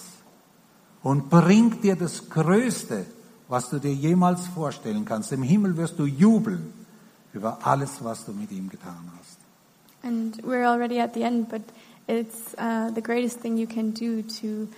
und 1.03 1.31
bringt 1.31 1.85
dir 1.85 1.97
das 1.97 2.29
Größte, 2.29 3.07
was 3.49 3.71
du 3.71 3.79
dir 3.79 3.95
jemals 3.95 4.47
vorstellen 4.49 5.05
kannst. 5.05 5.33
Im 5.33 5.43
Himmel 5.43 5.77
wirst 5.77 5.99
du 5.99 6.05
jubeln 6.05 6.73
über 7.35 7.59
alles, 7.63 8.03
was 8.03 8.25
du 8.25 8.33
mit 8.33 8.51
ihm 8.53 8.69
getan 8.69 9.11
hast. 9.19 9.39
And 10.03 10.37
we're 10.43 10.65
already 10.65 10.99
at 10.99 11.15
the 11.15 11.23
end, 11.23 11.49
but 11.49 11.63
it's 12.09 12.55
uh, 12.59 12.91
the 12.91 13.01
greatest 13.01 13.41
thing 13.41 13.57
you 13.57 13.67
can 13.67 13.93
do 13.93 14.23
to, 14.41 14.69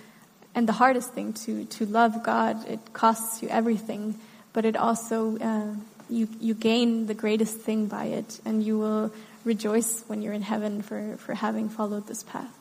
and 0.53 0.67
the 0.67 0.73
hardest 0.73 1.13
thing 1.13 1.33
to, 1.45 1.65
to 1.65 1.85
love 1.85 2.23
God. 2.23 2.57
It 2.67 2.79
costs 2.93 3.41
you 3.41 3.49
everything, 3.49 4.15
but 4.53 4.65
it 4.65 4.77
also, 4.77 5.37
uh, 5.39 5.75
you, 6.09 6.27
you 6.39 6.53
gain 6.53 7.07
the 7.07 7.15
greatest 7.15 7.57
thing 7.57 7.87
by 7.87 8.05
it, 8.05 8.39
and 8.45 8.63
you 8.63 8.77
will 8.77 9.11
rejoice 9.43 10.03
when 10.07 10.21
you're 10.21 10.33
in 10.33 10.43
heaven 10.43 10.81
for, 10.81 11.17
for 11.17 11.33
having 11.33 11.69
followed 11.69 12.07
this 12.07 12.23
path. 12.23 12.53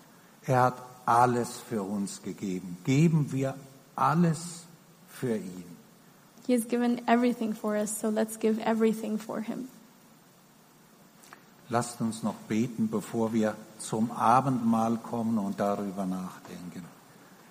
Er 0.47 0.57
hat 0.57 0.79
alles 1.07 1.61
für 1.71 1.83
uns 1.83 2.23
gegeben. 2.23 2.77
Geben 2.85 3.33
wir 3.33 3.55
alles 3.97 4.65
für 5.09 5.37
ihn. 5.37 5.65
He 6.47 6.53
has 6.53 6.65
given 6.65 7.01
everything 7.09 7.55
for 7.55 7.77
us, 7.77 7.97
so 7.97 8.11
let's 8.11 8.37
give 8.37 8.59
everything 8.61 9.17
for 9.19 9.41
Him. 9.41 9.69
Lasst 11.69 12.01
uns 12.01 12.23
noch 12.23 12.35
beten, 12.49 12.89
bevor 12.91 13.33
wir 13.33 13.55
zum 13.79 14.11
Abendmahl 14.11 14.99
kommen 14.99 15.39
und 15.39 15.59
darüber 15.59 16.05
nachdenken. 16.05 16.85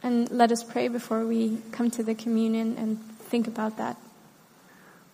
And 0.03 0.29
let 0.31 0.51
us 0.51 0.63
pray 0.63 0.89
before 0.89 1.27
we 1.27 1.57
come 1.71 1.89
to 1.91 2.03
the 2.03 2.13
communion 2.13 2.77
and 2.77 2.99
think 3.29 3.47
about 3.47 3.77
that. 3.77 3.95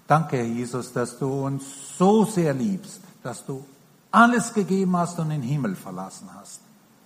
Danke, 0.07 0.37
Herr 0.37 0.45
Jesus, 0.45 0.91
dass 0.91 1.19
du 1.19 1.45
uns 1.45 1.97
so 1.97 2.25
sehr 2.25 2.53
liebst, 2.53 2.99
dass 3.21 3.45
du 3.45 3.63
alles 4.11 4.53
gegeben 4.53 4.97
hast 4.97 5.19
und 5.19 5.29
den 5.29 5.43
Himmel 5.43 5.75
verlassen 5.75 6.27
hast. 6.33 6.61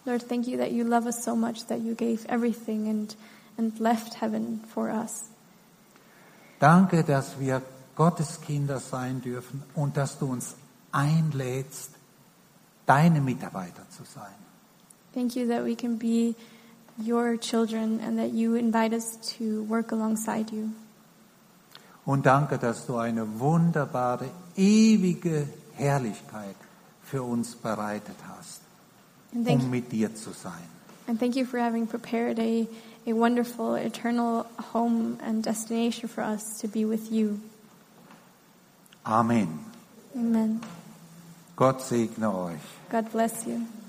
Lord, 0.05 0.27
thank 0.27 0.47
you 0.47 0.57
that 0.57 0.71
you 0.71 0.85
love 0.85 1.05
us 1.05 1.23
so 1.23 1.35
much 1.35 1.65
that 1.67 1.79
you 1.79 1.95
gave 1.95 2.25
everything 2.27 2.87
and, 2.89 3.15
and 3.57 3.77
left 3.79 4.21
heaven 4.21 4.61
for 4.73 4.89
us. 4.89 5.25
Danke, 6.59 7.03
dass 7.03 7.39
wir 7.39 7.61
Gottes 7.95 8.39
Kinder 8.41 8.79
sein 8.79 9.21
dürfen 9.21 9.63
und 9.75 9.97
dass 9.97 10.17
du 10.17 10.27
uns 10.27 10.55
einlädst, 10.93 11.91
deine 12.85 13.19
Mitarbeiter 13.19 13.83
zu 13.89 14.03
sein. 14.05 14.33
Thank 15.13 15.35
you 15.35 15.47
that 15.47 15.65
we 15.65 15.75
can 15.75 15.97
be 15.97 16.35
your 16.97 17.37
children 17.37 17.99
and 17.99 18.17
that 18.17 18.31
you 18.31 18.55
invite 18.55 18.93
us 18.95 19.17
to 19.37 19.63
work 19.67 19.91
alongside 19.91 20.51
you. 20.55 20.69
Und 22.05 22.25
danke, 22.25 22.57
dass 22.57 22.85
du 22.85 22.97
eine 22.97 23.39
wunderbare, 23.39 24.29
ewige 24.55 25.47
Herrlichkeit 25.75 26.55
für 27.03 27.23
uns 27.23 27.55
bereitet 27.55 28.17
hast, 28.27 28.61
um 29.33 29.69
mit 29.69 29.91
dir 29.91 30.13
zu 30.15 30.31
sein. 30.31 30.73
and 31.07 31.19
thank 31.19 31.35
you 31.35 31.45
for 31.45 31.59
having 31.59 31.85
prepared 31.85 32.39
a, 32.39 32.67
a 33.05 33.13
wonderful 33.13 33.75
eternal 33.75 34.43
home 34.71 35.17
and 35.21 35.43
destination 35.43 36.07
for 36.07 36.21
us 36.21 36.59
to 36.61 36.67
be 36.67 36.85
with 36.85 37.11
you. 37.11 37.39
Amen. 39.05 39.59
Amen. 40.15 40.61
Gott 41.55 41.81
segne 41.81 42.27
euch. 42.27 42.61
God 42.89 43.11
bless 43.11 43.45
you. 43.45 43.82